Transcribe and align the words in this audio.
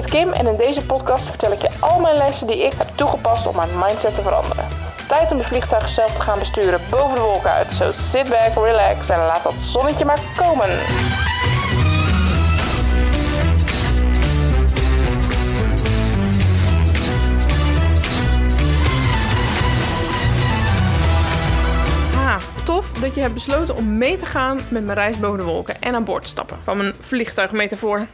heet 0.00 0.10
Kim 0.10 0.32
en 0.32 0.46
in 0.46 0.56
deze 0.56 0.86
podcast 0.86 1.24
vertel 1.24 1.52
ik 1.52 1.62
je 1.62 1.70
al 1.80 2.00
mijn 2.00 2.16
lessen 2.16 2.46
die 2.46 2.64
ik 2.64 2.72
heb 2.72 2.88
toegepast 2.94 3.46
om 3.46 3.56
mijn 3.56 3.78
mindset 3.78 4.14
te 4.14 4.22
veranderen. 4.22 4.68
Tijd 5.08 5.30
om 5.30 5.38
de 5.38 5.44
vliegtuig 5.44 5.88
zelf 5.88 6.14
te 6.14 6.20
gaan 6.20 6.38
besturen 6.38 6.80
boven 6.90 7.14
de 7.14 7.20
wolken 7.20 7.50
uit. 7.50 7.72
So 7.72 7.90
sit 7.92 8.28
back, 8.28 8.64
relax 8.64 9.08
en 9.08 9.18
laat 9.18 9.42
dat 9.42 9.54
zonnetje 9.58 10.04
maar 10.04 10.20
komen. 10.36 10.68
Tof 22.64 22.92
dat 22.92 23.14
je 23.14 23.20
hebt 23.20 23.34
besloten 23.34 23.76
om 23.76 23.98
mee 23.98 24.16
te 24.16 24.26
gaan 24.26 24.58
met 24.68 24.84
mijn 24.84 24.98
reis 24.98 25.18
boven 25.18 25.38
de 25.38 25.44
wolken 25.44 25.80
en 25.80 25.94
aan 25.94 26.04
boord 26.04 26.22
te 26.22 26.28
stappen 26.28 26.58
van 26.62 26.76
mijn 26.76 26.92
vliegtuigmetafoor. 27.00 28.06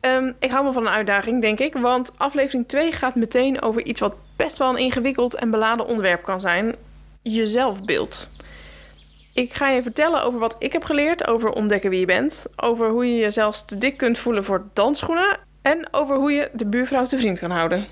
Ehm, 0.00 0.32
ik 0.38 0.50
hou 0.50 0.64
me 0.64 0.72
van 0.72 0.86
een 0.86 0.92
uitdaging, 0.92 1.40
denk 1.40 1.60
ik, 1.60 1.74
want 1.74 2.12
aflevering 2.16 2.68
2 2.68 2.92
gaat 2.92 3.14
meteen 3.14 3.62
over 3.62 3.84
iets 3.84 4.00
wat 4.00 4.14
best 4.36 4.56
wel 4.56 4.70
een 4.70 4.76
ingewikkeld 4.76 5.34
en 5.34 5.50
beladen 5.50 5.86
onderwerp 5.86 6.22
kan 6.22 6.40
zijn: 6.40 6.74
je 7.22 7.46
zelfbeeld. 7.46 8.28
Ik 9.32 9.52
ga 9.52 9.68
je 9.68 9.82
vertellen 9.82 10.22
over 10.22 10.38
wat 10.38 10.56
ik 10.58 10.72
heb 10.72 10.84
geleerd 10.84 11.26
over 11.26 11.50
ontdekken 11.50 11.90
wie 11.90 12.00
je 12.00 12.06
bent, 12.06 12.46
over 12.56 12.90
hoe 12.90 13.06
je 13.06 13.16
jezelf 13.16 13.62
te 13.62 13.78
dik 13.78 13.96
kunt 13.96 14.18
voelen 14.18 14.44
voor 14.44 14.64
dansschoenen 14.72 15.38
en 15.62 15.88
over 15.90 16.16
hoe 16.16 16.32
je 16.32 16.50
de 16.52 16.66
buurvrouw 16.66 17.06
te 17.06 17.18
vriend 17.18 17.38
kan 17.38 17.50
houden. 17.50 17.86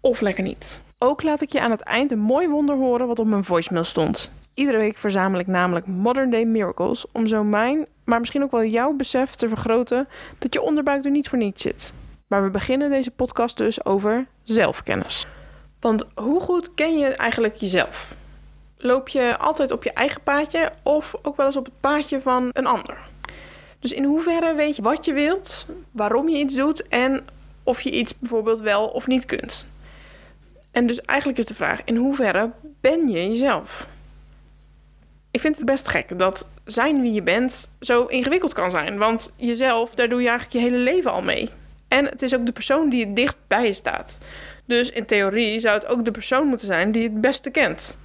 Of 0.00 0.20
lekker 0.20 0.44
niet. 0.44 0.80
Ook 0.98 1.22
laat 1.22 1.40
ik 1.40 1.52
je 1.52 1.60
aan 1.60 1.70
het 1.70 1.80
eind 1.80 2.10
een 2.10 2.18
mooi 2.18 2.48
wonder 2.48 2.76
horen 2.76 3.06
wat 3.06 3.18
op 3.18 3.26
mijn 3.26 3.44
voicemail 3.44 3.84
stond. 3.84 4.30
Iedere 4.54 4.78
week 4.78 4.98
verzamel 4.98 5.40
ik 5.40 5.46
namelijk 5.46 5.86
Modern 5.86 6.30
Day 6.30 6.44
Miracles 6.44 7.04
om 7.12 7.26
zo 7.26 7.44
mijn, 7.44 7.86
maar 8.04 8.18
misschien 8.18 8.42
ook 8.42 8.50
wel 8.50 8.64
jouw 8.64 8.92
besef 8.92 9.34
te 9.34 9.48
vergroten 9.48 10.08
dat 10.38 10.54
je 10.54 10.62
onderbuik 10.62 11.04
er 11.04 11.10
niet 11.10 11.28
voor 11.28 11.38
niets 11.38 11.62
zit. 11.62 11.92
Maar 12.26 12.42
we 12.42 12.50
beginnen 12.50 12.90
deze 12.90 13.10
podcast 13.10 13.56
dus 13.56 13.84
over 13.84 14.26
zelfkennis. 14.42 15.26
Want 15.80 16.04
hoe 16.14 16.40
goed 16.40 16.74
ken 16.74 16.98
je 16.98 17.06
eigenlijk 17.06 17.54
jezelf? 17.54 18.14
Loop 18.76 19.08
je 19.08 19.36
altijd 19.38 19.72
op 19.72 19.84
je 19.84 19.92
eigen 19.92 20.20
paadje 20.22 20.72
of 20.82 21.14
ook 21.22 21.36
wel 21.36 21.46
eens 21.46 21.56
op 21.56 21.64
het 21.64 21.80
paadje 21.80 22.20
van 22.20 22.50
een 22.52 22.66
ander? 22.66 22.96
Dus 23.78 23.92
in 23.92 24.04
hoeverre 24.04 24.54
weet 24.54 24.76
je 24.76 24.82
wat 24.82 25.04
je 25.04 25.12
wilt, 25.12 25.66
waarom 25.90 26.28
je 26.28 26.38
iets 26.38 26.54
doet 26.54 26.88
en 26.88 27.26
of 27.62 27.80
je 27.80 27.90
iets 27.90 28.18
bijvoorbeeld 28.18 28.60
wel 28.60 28.86
of 28.86 29.06
niet 29.06 29.26
kunt? 29.26 29.66
En 30.70 30.86
dus 30.86 31.00
eigenlijk 31.00 31.38
is 31.38 31.46
de 31.46 31.54
vraag: 31.54 31.80
in 31.84 31.96
hoeverre 31.96 32.50
ben 32.80 33.08
je 33.08 33.28
jezelf? 33.28 33.86
Ik 35.32 35.40
vind 35.40 35.56
het 35.56 35.64
best 35.64 35.88
gek 35.88 36.18
dat 36.18 36.48
zijn 36.64 37.00
wie 37.02 37.12
je 37.12 37.22
bent 37.22 37.70
zo 37.80 38.04
ingewikkeld 38.04 38.52
kan 38.52 38.70
zijn. 38.70 38.98
Want 38.98 39.32
jezelf, 39.36 39.94
daar 39.94 40.08
doe 40.08 40.22
je 40.22 40.28
eigenlijk 40.28 40.58
je 40.58 40.70
hele 40.70 40.82
leven 40.82 41.12
al 41.12 41.22
mee. 41.22 41.50
En 41.88 42.04
het 42.04 42.22
is 42.22 42.34
ook 42.34 42.46
de 42.46 42.52
persoon 42.52 42.90
die 42.90 43.04
het 43.04 43.16
dicht 43.16 43.36
bij 43.46 43.66
je 43.66 43.72
staat. 43.72 44.18
Dus 44.64 44.90
in 44.90 45.06
theorie 45.06 45.60
zou 45.60 45.74
het 45.74 45.86
ook 45.86 46.04
de 46.04 46.10
persoon 46.10 46.46
moeten 46.46 46.66
zijn 46.66 46.92
die 46.92 47.02
het 47.02 47.20
beste 47.20 47.50
kent. 47.50 47.96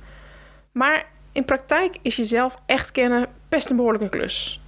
Maar 0.72 1.06
in 1.32 1.46
praktijk 1.46 1.98
is 2.02 2.16
jezelf 2.16 2.58
echt 2.66 2.92
kennen 2.92 3.28
best 3.50 3.70
een 3.70 3.76
behoorlijke 3.76 4.10
klus. 4.10 4.62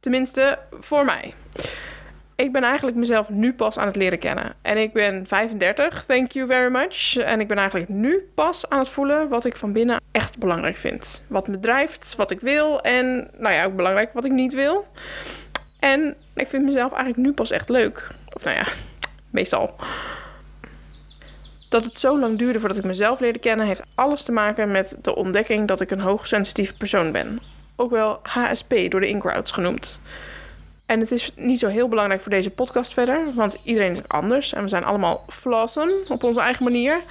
Tenminste, 0.00 0.58
voor 0.80 1.04
mij. 1.04 1.34
Ik 2.40 2.52
ben 2.52 2.62
eigenlijk 2.62 2.96
mezelf 2.96 3.28
nu 3.28 3.52
pas 3.52 3.78
aan 3.78 3.86
het 3.86 3.96
leren 3.96 4.18
kennen. 4.18 4.54
En 4.62 4.76
ik 4.76 4.92
ben 4.92 5.26
35, 5.26 6.04
thank 6.04 6.32
you 6.32 6.46
very 6.46 6.72
much. 6.72 7.16
En 7.16 7.40
ik 7.40 7.48
ben 7.48 7.56
eigenlijk 7.56 7.88
nu 7.88 8.30
pas 8.34 8.68
aan 8.68 8.78
het 8.78 8.88
voelen 8.88 9.28
wat 9.28 9.44
ik 9.44 9.56
van 9.56 9.72
binnen 9.72 10.00
echt 10.12 10.38
belangrijk 10.38 10.76
vind. 10.76 11.22
Wat 11.26 11.48
me 11.48 11.60
drijft, 11.60 12.14
wat 12.16 12.30
ik 12.30 12.40
wil 12.40 12.80
en, 12.80 13.30
nou 13.38 13.54
ja, 13.54 13.64
ook 13.64 13.76
belangrijk 13.76 14.12
wat 14.12 14.24
ik 14.24 14.30
niet 14.30 14.54
wil. 14.54 14.86
En 15.78 16.16
ik 16.34 16.48
vind 16.48 16.64
mezelf 16.64 16.92
eigenlijk 16.92 17.26
nu 17.26 17.32
pas 17.32 17.50
echt 17.50 17.68
leuk. 17.68 18.08
Of 18.32 18.44
nou 18.44 18.56
ja, 18.56 18.64
meestal. 19.30 19.76
Dat 21.68 21.84
het 21.84 21.98
zo 21.98 22.18
lang 22.18 22.38
duurde 22.38 22.58
voordat 22.58 22.78
ik 22.78 22.84
mezelf 22.84 23.20
leerde 23.20 23.38
kennen, 23.38 23.66
heeft 23.66 23.86
alles 23.94 24.22
te 24.22 24.32
maken 24.32 24.70
met 24.70 24.96
de 25.02 25.14
ontdekking 25.14 25.68
dat 25.68 25.80
ik 25.80 25.90
een 25.90 26.00
hoogsensitief 26.00 26.76
persoon 26.76 27.12
ben. 27.12 27.40
Ook 27.76 27.90
wel 27.90 28.20
HSP 28.22 28.74
door 28.88 29.00
de 29.00 29.08
in-crowds 29.08 29.50
genoemd. 29.50 30.00
En 30.90 31.00
het 31.00 31.10
is 31.10 31.30
niet 31.36 31.58
zo 31.58 31.68
heel 31.68 31.88
belangrijk 31.88 32.20
voor 32.20 32.30
deze 32.30 32.50
podcast 32.50 32.92
verder, 32.92 33.34
want 33.34 33.56
iedereen 33.62 33.92
is 33.92 34.08
anders 34.08 34.52
en 34.52 34.62
we 34.62 34.68
zijn 34.68 34.84
allemaal 34.84 35.24
flossen 35.28 35.94
op 36.08 36.24
onze 36.24 36.40
eigen 36.40 36.64
manier. 36.64 37.04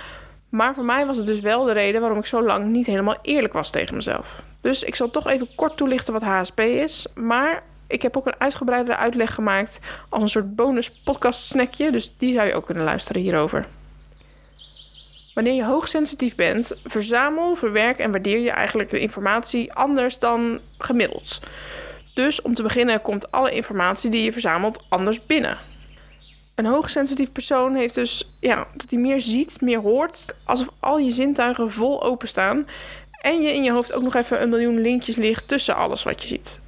Maar 0.49 0.73
voor 0.73 0.83
mij 0.83 1.05
was 1.05 1.17
het 1.17 1.25
dus 1.25 1.39
wel 1.39 1.63
de 1.63 1.71
reden 1.71 2.01
waarom 2.01 2.19
ik 2.19 2.25
zo 2.25 2.43
lang 2.43 2.65
niet 2.65 2.85
helemaal 2.85 3.17
eerlijk 3.21 3.53
was 3.53 3.69
tegen 3.69 3.95
mezelf. 3.95 4.41
Dus 4.61 4.83
ik 4.83 4.95
zal 4.95 5.09
toch 5.09 5.27
even 5.27 5.49
kort 5.55 5.77
toelichten 5.77 6.13
wat 6.13 6.21
HSP 6.21 6.59
is. 6.59 7.07
Maar 7.13 7.63
ik 7.87 8.01
heb 8.01 8.17
ook 8.17 8.25
een 8.25 8.39
uitgebreidere 8.39 8.97
uitleg 8.97 9.33
gemaakt 9.33 9.79
als 10.09 10.21
een 10.21 10.29
soort 10.29 10.55
bonus 10.55 10.91
podcast 10.91 11.45
snackje. 11.45 11.91
Dus 11.91 12.13
die 12.17 12.33
zou 12.33 12.47
je 12.47 12.55
ook 12.55 12.65
kunnen 12.65 12.83
luisteren 12.83 13.21
hierover. 13.21 13.65
Wanneer 15.33 15.53
je 15.53 15.65
hoogsensitief 15.65 16.35
bent, 16.35 16.73
verzamel, 16.85 17.55
verwerk 17.55 17.97
en 17.97 18.11
waardeer 18.11 18.39
je 18.39 18.51
eigenlijk 18.51 18.89
de 18.89 18.99
informatie 18.99 19.73
anders 19.73 20.19
dan 20.19 20.59
gemiddeld. 20.77 21.39
Dus 22.19 22.41
om 22.41 22.53
te 22.53 22.63
beginnen 22.63 23.01
komt 23.01 23.31
alle 23.31 23.51
informatie 23.51 24.09
die 24.09 24.23
je 24.23 24.31
verzamelt 24.31 24.83
anders 24.89 25.25
binnen. 25.25 25.57
Een 26.55 26.65
hoogsensitief 26.65 27.31
persoon 27.31 27.75
heeft 27.75 27.95
dus 27.95 28.37
ja, 28.39 28.67
dat 28.75 28.89
hij 28.89 28.99
meer 28.99 29.21
ziet, 29.21 29.61
meer 29.61 29.79
hoort, 29.79 30.25
alsof 30.43 30.67
al 30.79 30.97
je 30.97 31.11
zintuigen 31.11 31.71
vol 31.71 32.03
openstaan 32.03 32.67
en 33.21 33.41
je 33.41 33.53
in 33.53 33.63
je 33.63 33.71
hoofd 33.71 33.93
ook 33.93 34.03
nog 34.03 34.15
even 34.15 34.41
een 34.41 34.49
miljoen 34.49 34.81
linkjes 34.81 35.15
ligt 35.15 35.47
tussen 35.47 35.75
alles 35.75 36.03
wat 36.03 36.21
je 36.21 36.27
ziet. 36.27 36.59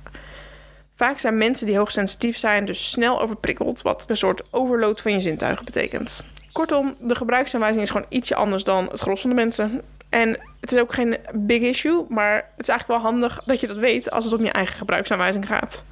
Vaak 0.95 1.19
zijn 1.19 1.38
mensen 1.38 1.66
die 1.66 1.78
hoogsensitief 1.78 2.38
zijn 2.38 2.66
dus 2.66 2.89
snel 2.89 3.22
overprikkeld, 3.22 3.81
wat 3.81 4.06
een 4.07 4.18
soort 4.18 4.41
overload 4.51 5.01
van 5.01 5.12
je 5.12 5.22
zintuigen 5.22 5.66
betekent. 5.66 6.25
Kortom, 6.51 6.95
de 7.01 7.16
gebruiksaanwijzing 7.16 7.83
is 7.83 7.89
gewoon 7.89 8.07
ietsje 8.09 8.35
anders 8.35 8.63
dan 8.63 8.88
het 8.91 9.00
gros 9.00 9.22
van 9.22 9.29
de 9.29 9.35
mensen. 9.35 9.81
En 10.12 10.40
het 10.60 10.72
is 10.72 10.80
ook 10.80 10.94
geen 10.94 11.18
big 11.34 11.62
issue, 11.62 12.06
maar 12.10 12.36
het 12.36 12.68
is 12.68 12.68
eigenlijk 12.68 13.02
wel 13.02 13.12
handig 13.12 13.44
dat 13.46 13.60
je 13.60 13.68
dat 13.68 13.78
weet 13.78 14.12
als 14.12 14.24
het 14.24 14.34
om 14.34 14.44
je 14.44 14.52
eigen 14.52 14.78
gebruiksaanwijzing 14.78 15.48
gaat. 15.48 15.84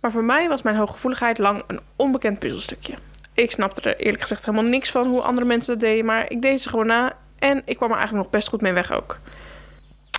Maar 0.00 0.10
voor 0.10 0.24
mij 0.24 0.48
was 0.48 0.62
mijn 0.62 0.76
hooggevoeligheid 0.76 1.38
lang 1.38 1.62
een 1.66 1.80
onbekend 1.96 2.38
puzzelstukje. 2.38 2.94
Ik 3.34 3.50
snapte 3.50 3.80
er 3.80 3.96
eerlijk 3.96 4.20
gezegd 4.20 4.44
helemaal 4.44 4.70
niks 4.70 4.90
van 4.90 5.06
hoe 5.06 5.20
andere 5.20 5.46
mensen 5.46 5.72
dat 5.72 5.88
deden, 5.88 6.04
maar 6.04 6.30
ik 6.30 6.42
deed 6.42 6.62
ze 6.62 6.68
gewoon 6.68 6.86
na 6.86 7.16
en 7.38 7.62
ik 7.64 7.76
kwam 7.76 7.90
er 7.90 7.96
eigenlijk 7.96 8.24
nog 8.24 8.34
best 8.34 8.48
goed 8.48 8.60
mee 8.60 8.72
weg 8.72 8.92
ook. 8.92 9.18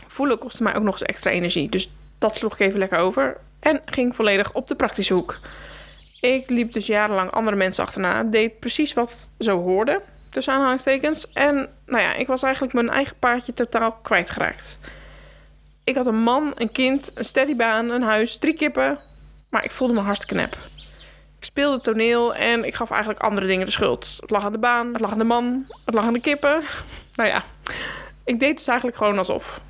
Voelen 0.08 0.38
kostte 0.38 0.64
mij 0.64 0.76
ook 0.76 0.84
nog 0.84 0.94
eens 0.94 1.04
extra 1.04 1.32
energie, 1.32 1.70
dus 1.70 1.90
dat 2.18 2.36
sloeg 2.36 2.54
ik 2.54 2.60
even 2.60 2.80
lekker 2.80 2.98
over 2.98 3.38
en 3.60 3.82
ging 3.86 4.16
volledig 4.16 4.54
op 4.54 4.68
de 4.68 4.76
praktische 4.76 5.14
hoek. 5.14 5.40
Ik 6.22 6.50
liep 6.50 6.74
dus 6.74 6.86
jarenlang 6.86 7.32
andere 7.32 7.58
mensen 7.58 7.84
achterna, 7.84 8.24
deed 8.24 8.60
precies 8.60 8.94
wat 8.94 9.30
zo 9.40 9.62
hoorde, 9.62 10.02
tussen 10.30 10.54
aanhalingstekens. 10.54 11.32
En 11.34 11.70
nou 11.86 12.04
ja, 12.04 12.14
ik 12.14 12.28
was 12.28 12.44
eigenlijk 12.44 12.74
mijn 12.74 12.90
eigen 12.90 13.16
paardje 13.20 13.54
totaal 13.54 13.92
kwijtgeraakt. 13.92 14.80
Ik 15.84 15.96
had 15.96 16.06
een 16.06 16.24
man, 16.24 16.52
een 16.56 16.72
kind, 16.72 17.12
een 17.14 17.26
steadybaan, 17.26 17.90
een 17.90 18.02
huis, 18.02 18.38
drie 18.38 18.54
kippen, 18.54 19.00
maar 19.50 19.64
ik 19.64 19.72
voelde 19.72 19.94
me 19.94 20.00
hartstikke 20.00 20.36
nep. 20.36 20.58
Ik 21.38 21.46
speelde 21.46 21.80
toneel 21.80 22.36
en 22.36 22.64
ik 22.64 22.76
gaf 22.76 22.92
eigenlijk 22.92 23.22
andere 23.22 23.48
dingen 23.48 23.66
de 23.66 23.72
schuld. 23.72 24.18
Het 24.20 24.30
lag 24.30 24.44
aan 24.44 24.52
de 24.52 24.58
baan, 24.58 24.94
het 24.94 25.02
lag 25.02 25.12
aan 25.12 25.18
de 25.18 25.24
man, 25.24 25.66
het 25.86 25.94
lag 25.94 26.04
aan 26.06 26.14
de 26.14 26.20
kippen. 26.20 26.62
Nou 27.16 27.30
ja, 27.30 27.44
ik 28.26 28.40
deed 28.40 28.58
dus 28.58 28.68
eigenlijk 28.68 28.98
gewoon 28.98 29.18
alsof. 29.18 29.62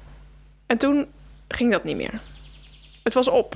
En 0.66 0.78
toen 0.78 1.08
ging 1.48 1.72
dat 1.72 1.84
niet 1.84 1.96
meer. 1.96 2.22
Het 3.04 3.14
was 3.14 3.28
op. 3.28 3.56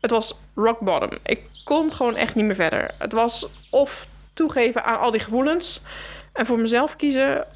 Het 0.00 0.10
was 0.10 0.34
rock 0.54 0.80
bottom. 0.80 1.18
Ik 1.24 1.48
kon 1.64 1.92
gewoon 1.92 2.16
echt 2.16 2.34
niet 2.34 2.44
meer 2.44 2.54
verder. 2.54 2.94
Het 2.98 3.12
was 3.12 3.46
of 3.70 4.06
toegeven 4.34 4.84
aan 4.84 4.98
al 4.98 5.10
die 5.10 5.20
gevoelens 5.20 5.80
en 6.32 6.46
voor 6.46 6.58
mezelf 6.58 6.96
kiezen, 6.96 7.46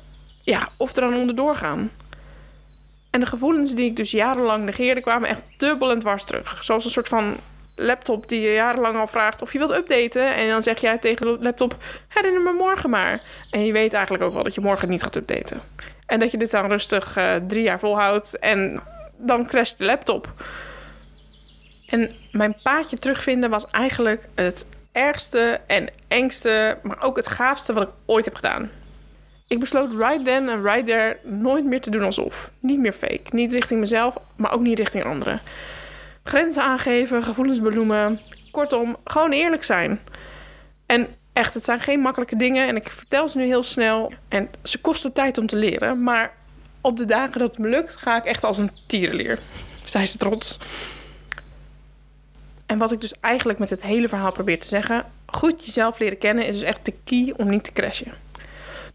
ja, 0.42 0.69
of 0.76 0.97
er 0.97 1.03
aan 1.03 1.14
onderdoor 1.14 1.56
gaan. 1.56 1.91
En 3.10 3.21
de 3.21 3.27
gevoelens 3.27 3.74
die 3.74 3.84
ik 3.84 3.97
dus 3.97 4.10
jarenlang 4.10 4.65
negeerde, 4.65 5.00
kwamen 5.00 5.28
echt 5.28 5.41
dubbel 5.56 5.91
en 5.91 5.98
dwars 5.98 6.24
terug. 6.24 6.65
Zoals 6.65 6.84
een 6.84 6.91
soort 6.91 7.09
van 7.09 7.36
laptop 7.77 8.28
die 8.28 8.41
je 8.41 8.53
jarenlang 8.53 8.98
al 8.98 9.06
vraagt 9.06 9.42
of 9.42 9.53
je 9.53 9.59
wilt 9.59 9.77
updaten. 9.77 10.34
En 10.34 10.48
dan 10.48 10.62
zeg 10.62 10.80
jij 10.80 10.98
tegen 10.98 11.27
de 11.27 11.36
laptop, 11.41 11.77
herinner 12.09 12.42
me 12.42 12.53
morgen 12.53 12.91
maar. 12.91 13.21
En 13.50 13.65
je 13.65 13.72
weet 13.72 13.92
eigenlijk 13.92 14.24
ook 14.24 14.33
wel 14.33 14.45
dat 14.45 14.54
je 14.54 14.60
morgen 14.60 14.89
niet 14.89 15.03
gaat 15.03 15.16
updaten. 15.16 15.60
En 16.06 16.21
dat 16.21 16.30
je 16.30 16.39
dit 16.39 16.50
dan 16.50 16.68
rustig 16.68 17.16
uh, 17.18 17.34
drie 17.48 17.62
jaar 17.62 17.78
volhoudt 17.78 18.39
en 18.39 18.83
dan 19.16 19.47
crasht 19.47 19.78
de 19.78 19.84
laptop. 19.84 20.33
En 21.86 22.15
mijn 22.33 22.56
paadje 22.62 22.98
terugvinden 22.98 23.50
was 23.50 23.66
eigenlijk 23.71 24.28
het 24.34 24.66
ergste 24.97 25.60
en 25.66 25.89
engste, 26.09 26.78
maar 26.83 27.03
ook 27.03 27.16
het 27.16 27.28
gaafste 27.28 27.72
wat 27.72 27.89
ik 27.89 27.95
ooit 28.07 28.25
heb 28.25 28.34
gedaan. 28.34 28.71
Ik 29.48 29.60
besloot 29.60 29.93
right 29.93 30.25
then 30.25 30.48
en 30.48 30.63
right 30.63 30.87
there 30.87 31.16
nooit 31.22 31.65
meer 31.65 31.81
te 31.81 31.91
doen 31.91 32.03
alsof. 32.03 32.51
Niet 32.60 32.81
meer 32.81 32.93
fake. 32.93 33.22
Niet 33.31 33.53
richting 33.53 33.81
mezelf, 33.81 34.16
maar 34.37 34.53
ook 34.53 34.60
niet 34.60 34.78
richting 34.78 35.04
anderen. 35.04 35.41
Grenzen 36.22 36.63
aangeven, 36.63 37.22
gevoelens 37.22 37.60
benoemen. 37.60 38.21
Kortom, 38.51 38.97
gewoon 39.04 39.33
eerlijk 39.33 39.65
zijn. 39.65 40.01
En 40.87 41.07
echt, 41.33 41.54
het 41.54 41.65
zijn 41.65 41.81
geen 41.81 42.01
makkelijke 42.01 42.37
dingen 42.37 42.69
en 42.69 42.77
ik 42.77 42.91
vertel 42.91 43.28
ze 43.28 43.39
nu 43.39 43.45
heel 43.45 43.63
snel. 43.63 44.13
En 44.28 44.51
ze 44.63 44.81
kosten 44.81 45.13
tijd 45.13 45.39
om 45.39 45.47
te 45.47 45.57
leren, 45.57 46.03
maar 46.03 46.33
op 46.81 46.97
de 46.97 47.04
dagen 47.04 47.39
dat 47.39 47.48
het 47.48 47.59
me 47.59 47.69
lukt, 47.69 47.97
ga 47.97 48.16
ik 48.16 48.25
echt 48.25 48.45
als 48.45 48.59
een 48.59 48.71
tierenleer. 48.87 49.39
Zij 49.84 50.07
ze 50.07 50.19
trots. 50.19 50.59
En 52.66 52.78
wat 52.78 52.92
ik 52.92 53.01
dus 53.01 53.15
eigenlijk 53.21 53.59
met 53.59 53.71
het 53.71 53.83
hele 53.83 54.09
verhaal 54.09 54.33
probeer 54.33 54.60
te 54.60 54.66
zeggen, 54.66 55.07
Goed 55.27 55.65
jezelf 55.65 55.98
leren 55.98 56.18
kennen 56.18 56.47
is 56.47 56.53
dus 56.53 56.68
echt 56.68 56.84
de 56.84 56.95
key 57.04 57.34
om 57.36 57.48
niet 57.48 57.65
te 57.65 57.72
crashen. 57.72 58.13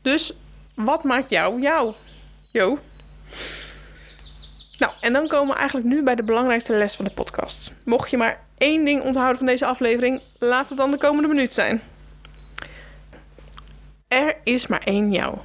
Dus 0.02 0.34
wat 0.74 1.04
maakt 1.04 1.30
jou 1.30 1.62
jou? 1.62 1.94
Jo. 2.52 2.80
Nou, 4.78 4.94
en 5.00 5.14
dan 5.14 5.28
komen 5.28 5.54
we 5.54 5.60
eigenlijk 5.60 5.88
nu 5.88 6.04
bij 6.04 6.16
de 6.16 6.24
belangrijkste 6.24 6.74
les 6.74 6.96
van 6.96 7.06
de 7.06 7.12
podcast. 7.12 7.72
Mocht 7.84 8.10
je 8.10 8.18
maar 8.18 8.40
één 8.58 8.86
ding 8.86 9.02
onthouden 9.02 9.38
van 9.38 9.46
deze 9.46 9.66
aflevering, 9.66 10.22
laat 10.40 10.70
het 10.70 10.78
dan 10.78 10.92
de 10.92 10.98
komende 10.98 11.28
minuut 11.28 11.54
zijn. 11.54 11.82
Er 14.08 14.36
is 14.44 14.68
maar 14.68 14.82
één 14.84 15.12
jou. 15.12 15.38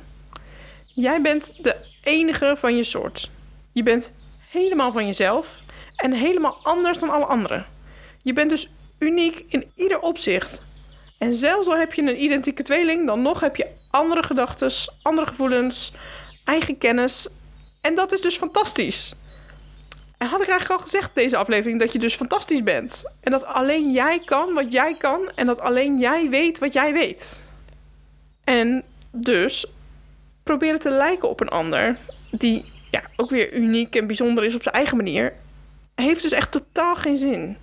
Jij 0.84 1.22
bent 1.22 1.52
de 1.62 1.76
enige 2.02 2.55
van 2.58 2.76
je 2.76 2.84
soort. 2.84 3.31
Je 3.72 3.82
bent 3.82 4.12
helemaal 4.50 4.93
van 4.93 5.06
jezelf 5.06 5.58
en 5.96 6.12
helemaal 6.12 6.58
anders 6.62 6.99
dan 6.99 7.11
alle 7.11 7.26
anderen. 7.26 7.75
Je 8.26 8.32
bent 8.32 8.50
dus 8.50 8.69
uniek 8.99 9.44
in 9.49 9.64
ieder 9.75 10.00
opzicht. 10.00 10.62
En 11.19 11.34
zelfs 11.34 11.67
al 11.67 11.76
heb 11.76 11.93
je 11.93 12.02
een 12.02 12.23
identieke 12.23 12.62
tweeling, 12.62 13.06
dan 13.06 13.23
nog 13.23 13.40
heb 13.40 13.56
je 13.56 13.67
andere 13.90 14.23
gedachten, 14.23 14.73
andere 15.02 15.26
gevoelens, 15.26 15.93
eigen 16.44 16.78
kennis. 16.78 17.28
En 17.81 17.94
dat 17.94 18.12
is 18.12 18.20
dus 18.20 18.37
fantastisch. 18.37 19.14
En 20.19 20.26
had 20.26 20.43
ik 20.43 20.49
eigenlijk 20.49 20.81
al 20.81 20.87
gezegd 20.87 21.14
deze 21.14 21.37
aflevering 21.37 21.81
dat 21.81 21.93
je 21.93 21.99
dus 21.99 22.14
fantastisch 22.14 22.62
bent. 22.62 23.02
En 23.20 23.31
dat 23.31 23.44
alleen 23.44 23.93
jij 23.93 24.23
kan 24.25 24.55
wat 24.55 24.72
jij 24.72 24.96
kan 24.96 25.31
en 25.34 25.46
dat 25.46 25.61
alleen 25.61 25.99
jij 25.99 26.29
weet 26.29 26.58
wat 26.58 26.72
jij 26.72 26.93
weet. 26.93 27.43
En 28.44 28.82
dus 29.11 29.67
proberen 30.43 30.81
te 30.81 30.90
lijken 30.90 31.29
op 31.29 31.40
een 31.40 31.49
ander 31.49 31.99
die 32.31 32.64
ja, 32.90 33.02
ook 33.17 33.31
weer 33.31 33.52
uniek 33.52 33.96
en 33.96 34.06
bijzonder 34.06 34.44
is 34.44 34.55
op 34.55 34.62
zijn 34.62 34.75
eigen 34.75 34.96
manier, 34.96 35.32
heeft 35.94 36.22
dus 36.22 36.32
echt 36.32 36.50
totaal 36.50 36.94
geen 36.94 37.17
zin. 37.17 37.56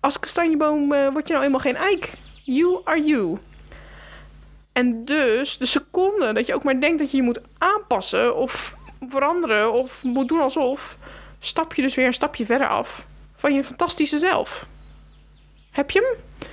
Als 0.00 0.20
kastanjeboom 0.20 0.92
uh, 0.92 1.08
word 1.08 1.26
je 1.26 1.32
nou 1.32 1.44
eenmaal 1.44 1.60
geen 1.60 1.76
eik. 1.76 2.12
You 2.42 2.80
are 2.84 3.04
you. 3.04 3.38
En 4.72 5.04
dus 5.04 5.58
de 5.58 5.66
seconde 5.66 6.32
dat 6.32 6.46
je 6.46 6.54
ook 6.54 6.64
maar 6.64 6.80
denkt 6.80 6.98
dat 6.98 7.10
je 7.10 7.16
je 7.16 7.22
moet 7.22 7.40
aanpassen 7.58 8.36
of 8.36 8.76
veranderen 9.08 9.72
of 9.72 10.02
moet 10.02 10.28
doen 10.28 10.40
alsof, 10.40 10.96
stap 11.38 11.74
je 11.74 11.82
dus 11.82 11.94
weer 11.94 12.06
een 12.06 12.14
stapje 12.14 12.44
verder 12.44 12.68
af 12.68 13.06
van 13.36 13.54
je 13.54 13.64
fantastische 13.64 14.18
zelf. 14.18 14.66
Heb 15.70 15.90
je 15.90 16.00
hem? 16.00 16.48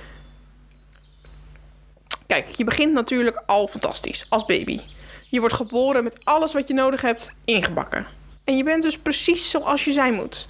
Kijk, 2.26 2.48
je 2.56 2.64
begint 2.64 2.92
natuurlijk 2.92 3.42
al 3.46 3.66
fantastisch 3.66 4.26
als 4.28 4.44
baby. 4.44 4.80
Je 5.28 5.40
wordt 5.40 5.54
geboren 5.54 6.04
met 6.04 6.24
alles 6.24 6.52
wat 6.52 6.68
je 6.68 6.74
nodig 6.74 7.00
hebt 7.00 7.32
ingebakken. 7.44 8.06
En 8.44 8.56
je 8.56 8.64
bent 8.64 8.82
dus 8.82 8.98
precies 8.98 9.50
zoals 9.50 9.84
je 9.84 9.92
zijn 9.92 10.14
moet. 10.14 10.46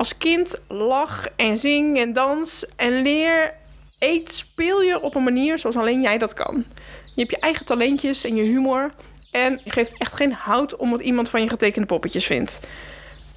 Als 0.00 0.18
kind 0.18 0.60
lach 0.68 1.26
en 1.36 1.58
zing 1.58 1.98
en 1.98 2.12
dans 2.12 2.64
en 2.76 3.02
leer, 3.02 3.54
eet, 3.98 4.32
speel 4.32 4.82
je 4.82 5.00
op 5.00 5.14
een 5.14 5.22
manier 5.22 5.58
zoals 5.58 5.76
alleen 5.76 6.02
jij 6.02 6.18
dat 6.18 6.34
kan. 6.34 6.64
Je 7.04 7.20
hebt 7.20 7.30
je 7.30 7.40
eigen 7.40 7.66
talentjes 7.66 8.24
en 8.24 8.36
je 8.36 8.42
humor. 8.42 8.90
En 9.30 9.60
je 9.64 9.70
geeft 9.70 9.98
echt 9.98 10.14
geen 10.14 10.32
hout 10.32 10.76
om 10.76 10.90
wat 10.90 11.00
iemand 11.00 11.28
van 11.28 11.42
je 11.42 11.48
getekende 11.48 11.86
poppetjes 11.86 12.26
vindt. 12.26 12.60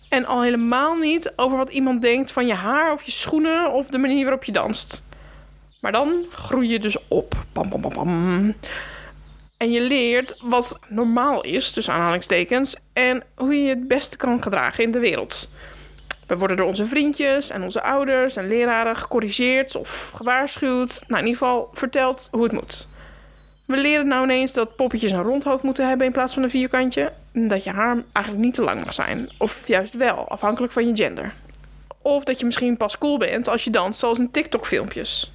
En 0.09 0.25
al 0.25 0.41
helemaal 0.41 0.95
niet 0.95 1.33
over 1.35 1.57
wat 1.57 1.69
iemand 1.69 2.01
denkt 2.01 2.31
van 2.31 2.47
je 2.47 2.53
haar 2.53 2.93
of 2.93 3.03
je 3.03 3.11
schoenen 3.11 3.71
of 3.71 3.87
de 3.87 3.97
manier 3.97 4.23
waarop 4.23 4.43
je 4.43 4.51
danst. 4.51 5.03
Maar 5.81 5.91
dan 5.91 6.25
groei 6.31 6.69
je 6.69 6.79
dus 6.79 6.97
op. 7.07 7.45
Bam, 7.53 7.69
bam, 7.69 7.81
bam, 7.81 7.93
bam. 7.93 8.55
En 9.57 9.71
je 9.71 9.81
leert 9.81 10.37
wat 10.41 10.79
normaal 10.87 11.43
is, 11.43 11.71
tussen 11.71 11.93
aanhalingstekens, 11.93 12.75
en 12.93 13.23
hoe 13.35 13.53
je 13.53 13.63
je 13.63 13.69
het 13.69 13.87
beste 13.87 14.17
kan 14.17 14.43
gedragen 14.43 14.83
in 14.83 14.91
de 14.91 14.99
wereld. 14.99 15.49
We 16.27 16.37
worden 16.37 16.57
door 16.57 16.67
onze 16.67 16.85
vriendjes 16.85 17.49
en 17.49 17.63
onze 17.63 17.83
ouders 17.83 18.35
en 18.35 18.47
leraren 18.47 18.95
gecorrigeerd 18.95 19.75
of 19.75 20.11
gewaarschuwd. 20.15 20.99
Nou, 21.07 21.21
in 21.21 21.27
ieder 21.27 21.41
geval 21.41 21.69
verteld 21.73 22.27
hoe 22.31 22.43
het 22.43 22.51
moet. 22.51 22.87
We 23.67 23.77
leren 23.77 24.07
nou 24.07 24.23
ineens 24.23 24.53
dat 24.53 24.75
poppetjes 24.75 25.11
een 25.11 25.23
rond 25.23 25.43
hoofd 25.43 25.63
moeten 25.63 25.87
hebben 25.87 26.05
in 26.05 26.11
plaats 26.11 26.33
van 26.33 26.43
een 26.43 26.49
vierkantje. 26.49 27.11
En 27.33 27.47
dat 27.47 27.63
je 27.63 27.69
haar 27.69 28.03
eigenlijk 28.11 28.45
niet 28.45 28.53
te 28.53 28.61
lang 28.61 28.83
mag 28.85 28.93
zijn. 28.93 29.29
Of 29.37 29.67
juist 29.67 29.93
wel, 29.93 30.29
afhankelijk 30.29 30.73
van 30.73 30.87
je 30.87 30.95
gender. 30.95 31.33
Of 32.01 32.23
dat 32.23 32.39
je 32.39 32.45
misschien 32.45 32.77
pas 32.77 32.97
cool 32.97 33.17
bent 33.17 33.47
als 33.47 33.63
je 33.63 33.69
danst 33.69 33.99
zoals 33.99 34.19
in 34.19 34.31
TikTok-filmpjes. 34.31 35.31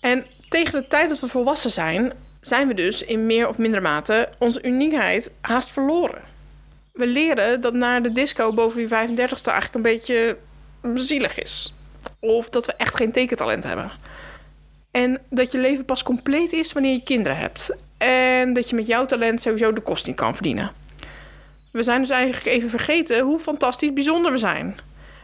En 0.00 0.26
tegen 0.48 0.72
de 0.72 0.86
tijd 0.86 1.08
dat 1.08 1.20
we 1.20 1.28
volwassen 1.28 1.70
zijn, 1.70 2.12
zijn 2.40 2.68
we 2.68 2.74
dus 2.74 3.02
in 3.02 3.26
meer 3.26 3.48
of 3.48 3.58
minder 3.58 3.82
mate 3.82 4.28
onze 4.38 4.62
uniekheid 4.62 5.30
haast 5.40 5.70
verloren. 5.70 6.33
We 6.94 7.06
leren 7.06 7.60
dat 7.60 7.72
naar 7.72 8.02
de 8.02 8.12
disco 8.12 8.52
boven 8.52 8.80
je 8.80 8.86
35ste 8.88 9.44
eigenlijk 9.44 9.74
een 9.74 9.82
beetje 9.82 10.36
zielig 10.94 11.38
is. 11.38 11.74
Of 12.20 12.50
dat 12.50 12.66
we 12.66 12.72
echt 12.72 12.96
geen 12.96 13.12
tekentalent 13.12 13.64
hebben. 13.64 13.90
En 14.90 15.20
dat 15.30 15.52
je 15.52 15.58
leven 15.58 15.84
pas 15.84 16.02
compleet 16.02 16.52
is 16.52 16.72
wanneer 16.72 16.92
je 16.92 17.02
kinderen 17.02 17.36
hebt. 17.36 17.76
En 17.98 18.52
dat 18.52 18.68
je 18.68 18.76
met 18.76 18.86
jouw 18.86 19.06
talent 19.06 19.40
sowieso 19.40 19.72
de 19.72 19.80
kost 19.80 20.06
niet 20.06 20.16
kan 20.16 20.34
verdienen. 20.34 20.72
We 21.72 21.82
zijn 21.82 22.00
dus 22.00 22.10
eigenlijk 22.10 22.46
even 22.46 22.70
vergeten 22.70 23.20
hoe 23.20 23.38
fantastisch 23.38 23.92
bijzonder 23.92 24.32
we 24.32 24.38
zijn. 24.38 24.78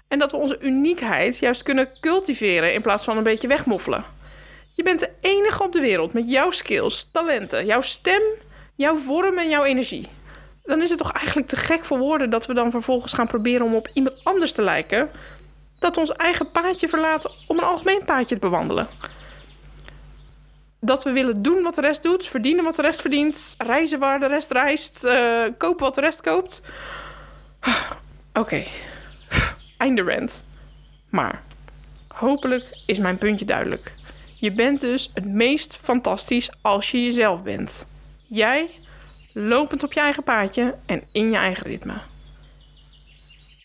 En 0.08 0.18
dat 0.18 0.30
we 0.30 0.36
onze 0.36 0.58
uniekheid 0.60 1.38
juist 1.38 1.62
kunnen 1.62 1.88
cultiveren 2.00 2.74
in 2.74 2.82
plaats 2.82 3.04
van 3.04 3.16
een 3.16 3.22
beetje 3.22 3.48
wegmoffelen. 3.48 4.04
Je 4.72 4.82
bent 4.82 5.00
de 5.00 5.10
enige 5.20 5.62
op 5.62 5.72
de 5.72 5.80
wereld 5.80 6.12
met 6.12 6.30
jouw 6.30 6.50
skills, 6.50 7.08
talenten, 7.12 7.66
jouw 7.66 7.82
stem, 7.82 8.22
jouw 8.74 8.98
vorm 8.98 9.38
en 9.38 9.48
jouw 9.48 9.64
energie. 9.64 10.08
Dan 10.62 10.82
is 10.82 10.88
het 10.88 10.98
toch 10.98 11.12
eigenlijk 11.12 11.48
te 11.48 11.56
gek 11.56 11.84
voor 11.84 11.98
woorden 11.98 12.30
dat 12.30 12.46
we 12.46 12.54
dan 12.54 12.70
vervolgens 12.70 13.12
gaan 13.12 13.26
proberen 13.26 13.66
om 13.66 13.74
op 13.74 13.90
iemand 13.92 14.24
anders 14.24 14.52
te 14.52 14.62
lijken. 14.62 15.10
Dat 15.78 15.94
we 15.94 16.00
ons 16.00 16.12
eigen 16.12 16.50
paadje 16.50 16.88
verlaten 16.88 17.30
om 17.46 17.58
een 17.58 17.64
algemeen 17.64 18.04
paadje 18.04 18.34
te 18.34 18.40
bewandelen. 18.40 18.88
Dat 20.80 21.04
we 21.04 21.12
willen 21.12 21.42
doen 21.42 21.62
wat 21.62 21.74
de 21.74 21.80
rest 21.80 22.02
doet, 22.02 22.26
verdienen 22.26 22.64
wat 22.64 22.76
de 22.76 22.82
rest 22.82 23.00
verdient, 23.00 23.54
reizen 23.58 23.98
waar 23.98 24.20
de 24.20 24.26
rest 24.26 24.50
reist, 24.50 25.04
uh, 25.04 25.44
kopen 25.58 25.84
wat 25.84 25.94
de 25.94 26.00
rest 26.00 26.20
koopt. 26.20 26.62
Oké, 28.32 28.38
okay. 28.40 28.66
einde 29.76 30.02
rant. 30.02 30.44
Maar 31.10 31.42
hopelijk 32.08 32.82
is 32.86 32.98
mijn 32.98 33.18
puntje 33.18 33.44
duidelijk. 33.44 33.94
Je 34.34 34.52
bent 34.52 34.80
dus 34.80 35.10
het 35.14 35.24
meest 35.24 35.78
fantastisch 35.82 36.50
als 36.60 36.90
je 36.90 37.04
jezelf 37.04 37.42
bent. 37.42 37.86
Jij, 38.26 38.70
lopend 39.40 39.82
op 39.82 39.92
je 39.92 40.00
eigen 40.00 40.22
paadje 40.22 40.74
en 40.86 41.02
in 41.12 41.30
je 41.30 41.36
eigen 41.36 41.66
ritme. 41.66 41.94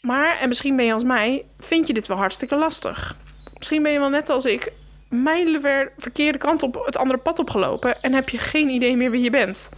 Maar, 0.01 0.37
en 0.39 0.47
misschien 0.47 0.75
ben 0.75 0.85
je 0.85 0.93
als 0.93 1.03
mij, 1.03 1.45
vind 1.59 1.87
je 1.87 1.93
dit 1.93 2.07
wel 2.07 2.17
hartstikke 2.17 2.55
lastig. 2.55 3.15
Misschien 3.57 3.83
ben 3.83 3.91
je 3.91 3.99
wel 3.99 4.09
net 4.09 4.29
als 4.29 4.45
ik 4.45 4.71
mijlenver 5.09 5.91
verkeerde 5.97 6.37
kant 6.37 6.63
op 6.63 6.85
het 6.85 6.97
andere 6.97 7.19
pad 7.19 7.39
opgelopen 7.39 8.01
en 8.01 8.13
heb 8.13 8.29
je 8.29 8.37
geen 8.37 8.69
idee 8.69 8.97
meer 8.97 9.11
wie 9.11 9.23
je 9.23 9.29
bent. 9.29 9.69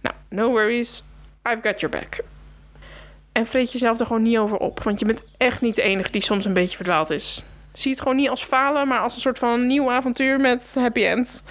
Nou, 0.00 0.14
no 0.28 0.48
worries, 0.50 1.02
I've 1.42 1.68
got 1.68 1.80
your 1.80 1.98
back. 1.98 2.18
En 3.32 3.46
vreet 3.46 3.72
jezelf 3.72 4.00
er 4.00 4.06
gewoon 4.06 4.22
niet 4.22 4.38
over 4.38 4.56
op, 4.56 4.82
want 4.82 4.98
je 4.98 5.06
bent 5.06 5.22
echt 5.36 5.60
niet 5.60 5.76
de 5.76 5.82
enige 5.82 6.10
die 6.10 6.22
soms 6.22 6.44
een 6.44 6.52
beetje 6.52 6.76
verdwaald 6.76 7.10
is. 7.10 7.44
Zie 7.72 7.90
het 7.90 8.00
gewoon 8.00 8.16
niet 8.16 8.28
als 8.28 8.44
falen, 8.44 8.88
maar 8.88 9.00
als 9.00 9.14
een 9.14 9.20
soort 9.20 9.38
van 9.38 9.66
nieuw 9.66 9.90
avontuur 9.90 10.40
met 10.40 10.74
happy 10.74 11.04
end. 11.04 11.42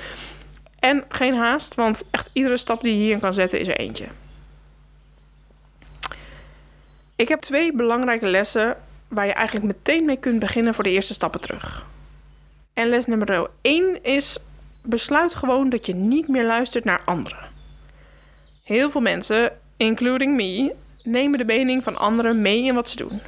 En 0.86 1.04
geen 1.10 1.36
haast, 1.36 1.76
want 1.76 2.04
echt 2.12 2.30
iedere 2.34 2.58
stap 2.58 2.82
die 2.82 2.94
je 2.94 3.00
hierin 3.00 3.20
kan 3.20 3.34
zetten 3.34 3.60
is 3.60 3.68
er 3.68 3.78
eentje. 3.78 4.06
Ik 7.16 7.28
heb 7.28 7.42
twee 7.42 7.74
belangrijke 7.74 8.28
lessen 8.28 8.78
waar 9.08 9.26
je 9.26 9.34
eigenlijk 9.34 9.66
meteen 9.66 10.06
mee 10.06 10.18
kunt 10.18 10.40
beginnen 10.40 10.74
voor 10.74 10.84
de 10.84 10.92
eerste 10.92 11.14
stappen 11.14 11.42
terug. 11.42 11.86
En 12.74 12.90
les 12.90 13.06
nummer 13.06 13.50
1 13.62 14.04
is: 14.04 14.38
besluit 14.82 15.36
gewoon 15.36 15.70
dat 15.70 15.86
je 15.86 15.96
niet 15.96 16.28
meer 16.28 16.46
luistert 16.46 16.84
naar 16.84 17.02
anderen. 17.06 17.50
Heel 18.64 18.92
veel 18.92 19.02
mensen, 19.02 19.52
including 19.78 20.36
me, 20.36 20.76
nemen 21.04 21.38
de 21.38 21.46
mening 21.46 21.84
van 21.84 21.98
anderen 21.98 22.42
mee 22.42 22.64
in 22.64 22.76
wat 22.76 22.90
ze 22.90 22.96
doen. 22.96 23.22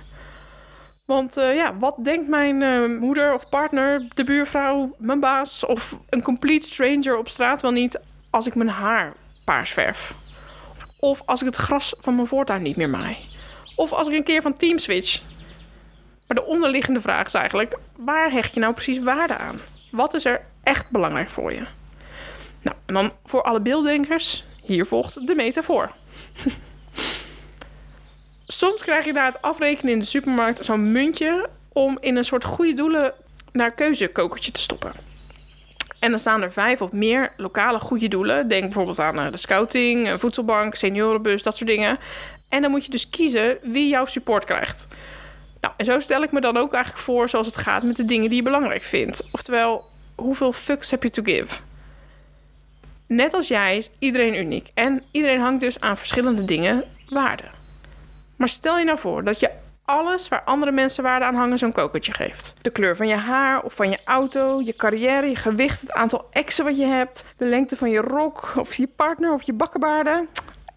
Want 1.08 1.38
uh, 1.38 1.56
ja, 1.56 1.78
wat 1.78 1.96
denkt 2.04 2.28
mijn 2.28 2.62
uh, 2.62 3.00
moeder 3.00 3.34
of 3.34 3.50
partner, 3.50 4.08
de 4.14 4.24
buurvrouw, 4.24 4.96
mijn 4.98 5.20
baas 5.20 5.66
of 5.66 5.98
een 6.10 6.22
complete 6.22 6.68
stranger 6.68 7.18
op 7.18 7.30
straat 7.30 7.62
wel 7.62 7.72
niet 7.72 8.00
als 8.30 8.48
ik 8.48 8.56
mijn 8.56 8.70
haar 8.70 9.14
paars 9.46 9.72
verf? 9.72 10.14
Of 11.00 11.22
als 11.26 11.40
ik 11.40 11.46
het 11.46 11.56
gras 11.56 11.94
van 12.00 12.16
mijn 12.16 12.28
voortuin 12.28 12.62
niet 12.62 12.76
meer 12.76 12.90
maai? 12.90 13.18
Of 13.76 13.92
als 13.92 14.08
ik 14.08 14.14
een 14.14 14.24
keer 14.24 14.42
van 14.42 14.58
team 14.58 14.78
switch? 14.78 15.22
Maar 16.28 16.38
de 16.38 16.46
onderliggende 16.46 17.02
vraag 17.02 17.26
is 17.26 17.34
eigenlijk: 17.34 17.78
waar 17.96 18.32
hecht 18.32 18.54
je 18.54 18.60
nou 18.60 18.74
precies 18.74 19.00
waarde 19.00 19.38
aan? 19.38 19.60
Wat 19.92 20.14
is 20.14 20.26
er 20.26 20.42
echt 20.64 20.90
belangrijk 20.90 21.30
voor 21.30 21.54
je? 21.54 21.66
Nou, 22.62 22.78
en 22.86 22.94
dan 22.94 23.12
voor 23.26 23.42
alle 23.42 23.62
beelddenkers, 23.62 24.44
hier 24.64 24.86
volgt 24.86 25.28
de 25.28 25.36
metafoor. 25.36 25.92
Soms 28.48 28.84
krijg 28.84 29.06
je 29.06 29.12
na 29.12 29.26
het 29.26 29.42
afrekenen 29.42 29.94
in 29.94 30.00
de 30.00 30.06
supermarkt 30.06 30.66
zo'n 30.66 30.92
muntje 30.92 31.50
om 31.74 31.98
in 32.00 32.16
een 32.16 32.26
soort 32.26 32.44
goede 32.44 32.74
doelen 32.74 33.14
naar 33.52 33.72
keuzekokertje 33.72 34.52
te 34.52 34.62
stoppen. 34.62 34.92
En 36.00 36.10
dan 36.10 36.20
staan 36.20 36.42
er 36.42 36.54
vijf 36.54 36.82
of 36.82 36.92
meer 36.92 37.34
lokale 37.38 37.80
goede 37.80 38.08
doelen. 38.08 38.48
Denk 38.48 38.64
bijvoorbeeld 38.64 39.00
aan 39.00 39.20
eh, 39.20 39.32
de 39.32 39.38
scouting, 39.38 40.10
een 40.10 40.20
voedselbank, 40.20 40.76
seniorenbus, 40.76 41.44
dat 41.44 41.58
soort 41.58 41.70
dingen. 41.70 41.98
En 42.50 42.62
dan 42.62 42.72
moet 42.72 42.86
je 42.86 42.92
dus 42.92 43.10
kiezen 43.10 43.58
wie 43.62 43.88
jouw 43.88 44.06
support 44.06 44.46
krijgt. 44.46 44.88
Nou, 45.62 45.74
en 45.78 45.86
zo 45.86 46.00
stel 46.00 46.24
ik 46.24 46.32
me 46.32 46.42
dan 46.42 46.58
ook 46.58 46.74
eigenlijk 46.74 47.04
voor 47.04 47.30
zoals 47.30 47.46
het 47.46 47.58
gaat 47.58 47.84
met 47.84 47.96
de 47.96 48.06
dingen 48.06 48.30
die 48.30 48.38
je 48.38 48.44
belangrijk 48.44 48.84
vindt. 48.84 49.24
Oftewel, 49.32 49.84
hoeveel 50.16 50.54
fucks 50.54 50.92
heb 50.92 51.04
je 51.04 51.10
to 51.10 51.24
give? 51.24 51.56
Net 53.08 53.34
als 53.34 53.48
jij 53.48 53.78
is 53.78 53.90
iedereen 54.00 54.36
uniek. 54.36 54.72
En 54.74 55.04
iedereen 55.12 55.40
hangt 55.40 55.62
dus 55.62 55.80
aan 55.80 55.98
verschillende 55.98 56.46
dingen 56.46 56.84
waarde. 57.10 57.57
Maar 58.38 58.50
stel 58.50 58.78
je 58.78 58.86
nou 58.86 59.00
voor 59.00 59.24
dat 59.24 59.40
je 59.40 59.50
alles 59.86 60.28
waar 60.28 60.42
andere 60.44 60.72
mensen 60.72 61.04
waarde 61.04 61.26
aan 61.26 61.36
hangen 61.36 61.58
zo'n 61.58 61.72
kokertje 61.72 62.14
geeft. 62.14 62.54
De 62.62 62.70
kleur 62.70 62.96
van 62.96 63.08
je 63.08 63.16
haar 63.16 63.62
of 63.62 63.74
van 63.74 63.90
je 63.90 63.98
auto, 64.06 64.62
je 64.62 64.76
carrière, 64.76 65.28
je 65.28 65.36
gewicht, 65.36 65.82
het 65.82 65.92
aantal 65.92 66.28
exen 66.32 66.66
wat 66.66 66.78
je 66.78 66.86
hebt, 66.86 67.26
de 67.38 67.46
lengte 67.46 67.78
van 67.78 67.90
je 67.90 68.00
rok 68.00 68.54
of 68.56 68.74
je 68.74 68.88
partner 68.96 69.34
of 69.34 69.42
je 69.42 69.54
bakkenbaarden 69.54 70.28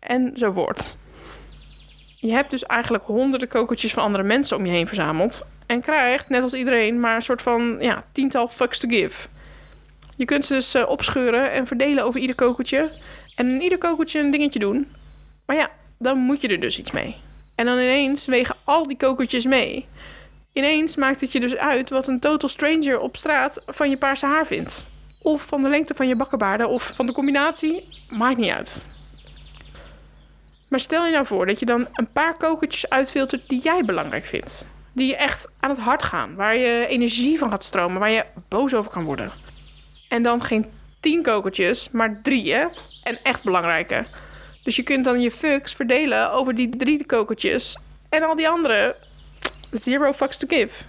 enzovoort. 0.00 0.96
Je 2.16 2.32
hebt 2.32 2.50
dus 2.50 2.64
eigenlijk 2.64 3.04
honderden 3.04 3.48
kokertjes 3.48 3.92
van 3.92 4.02
andere 4.02 4.24
mensen 4.24 4.56
om 4.56 4.66
je 4.66 4.72
heen 4.72 4.86
verzameld 4.86 5.46
en 5.66 5.80
krijgt, 5.80 6.28
net 6.28 6.42
als 6.42 6.54
iedereen, 6.54 7.00
maar 7.00 7.14
een 7.14 7.22
soort 7.22 7.42
van 7.42 7.76
ja, 7.80 8.02
tiental 8.12 8.48
fucks 8.48 8.78
to 8.78 8.88
give. 8.88 9.28
Je 10.16 10.24
kunt 10.24 10.46
ze 10.46 10.54
dus 10.54 10.74
uh, 10.74 10.88
opscheuren 10.88 11.50
en 11.52 11.66
verdelen 11.66 12.04
over 12.04 12.20
ieder 12.20 12.36
kokertje 12.36 12.90
en 13.34 13.46
in 13.46 13.60
ieder 13.60 13.78
kokertje 13.78 14.20
een 14.20 14.30
dingetje 14.30 14.58
doen. 14.58 14.92
Maar 15.46 15.56
ja, 15.56 15.70
dan 15.98 16.18
moet 16.18 16.40
je 16.40 16.48
er 16.48 16.60
dus 16.60 16.78
iets 16.78 16.90
mee. 16.90 17.16
En 17.60 17.66
dan 17.66 17.78
ineens 17.78 18.26
wegen 18.26 18.56
al 18.64 18.86
die 18.86 18.96
kokertjes 18.96 19.44
mee. 19.44 19.86
Ineens 20.52 20.96
maakt 20.96 21.20
het 21.20 21.32
je 21.32 21.40
dus 21.40 21.56
uit 21.56 21.90
wat 21.90 22.06
een 22.06 22.20
total 22.20 22.48
stranger 22.48 23.00
op 23.00 23.16
straat 23.16 23.62
van 23.66 23.90
je 23.90 23.96
paarse 23.96 24.26
haar 24.26 24.46
vindt. 24.46 24.86
Of 25.22 25.42
van 25.42 25.62
de 25.62 25.68
lengte 25.68 25.94
van 25.94 26.08
je 26.08 26.16
bakkenbaarden 26.16 26.68
of 26.68 26.92
van 26.94 27.06
de 27.06 27.12
combinatie. 27.12 27.84
Maakt 28.08 28.36
niet 28.36 28.50
uit. 28.50 28.86
Maar 30.68 30.80
stel 30.80 31.06
je 31.06 31.12
nou 31.12 31.26
voor 31.26 31.46
dat 31.46 31.60
je 31.60 31.66
dan 31.66 31.88
een 31.92 32.12
paar 32.12 32.36
kokertjes 32.36 32.88
uitfiltert 32.88 33.48
die 33.48 33.60
jij 33.60 33.84
belangrijk 33.84 34.24
vindt. 34.24 34.66
Die 34.94 35.06
je 35.06 35.16
echt 35.16 35.48
aan 35.60 35.70
het 35.70 35.78
hart 35.78 36.02
gaan. 36.02 36.34
Waar 36.34 36.56
je 36.56 36.86
energie 36.86 37.38
van 37.38 37.50
gaat 37.50 37.64
stromen. 37.64 38.00
Waar 38.00 38.10
je 38.10 38.24
boos 38.48 38.74
over 38.74 38.90
kan 38.90 39.04
worden. 39.04 39.32
En 40.08 40.22
dan 40.22 40.42
geen 40.42 40.66
tien 41.00 41.22
kokertjes, 41.22 41.90
maar 41.90 42.20
drie 42.22 42.54
hè? 42.54 42.66
En 43.02 43.18
echt 43.22 43.44
belangrijke. 43.44 44.06
Dus 44.62 44.76
je 44.76 44.82
kunt 44.82 45.04
dan 45.04 45.20
je 45.20 45.30
fucks 45.30 45.74
verdelen 45.74 46.32
over 46.32 46.54
die 46.54 46.76
drie 46.76 47.06
kokertjes. 47.06 47.76
En 48.08 48.22
al 48.22 48.36
die 48.36 48.48
andere, 48.48 48.96
zero 49.70 50.12
fucks 50.12 50.36
to 50.36 50.46
give. 50.48 50.84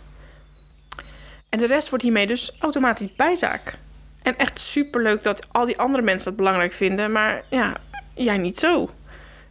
En 1.49 1.59
de 1.59 1.65
rest 1.65 1.89
wordt 1.89 2.03
hiermee 2.03 2.27
dus 2.27 2.51
automatisch 2.59 3.15
bijzaak. 3.15 3.77
En 4.23 4.37
echt 4.37 4.59
superleuk 4.59 5.23
dat 5.23 5.53
al 5.53 5.65
die 5.65 5.77
andere 5.77 6.03
mensen 6.03 6.29
dat 6.29 6.35
belangrijk 6.35 6.73
vinden. 6.73 7.11
Maar 7.11 7.43
ja, 7.49 7.75
jij 8.13 8.37
niet 8.37 8.59
zo. 8.59 8.89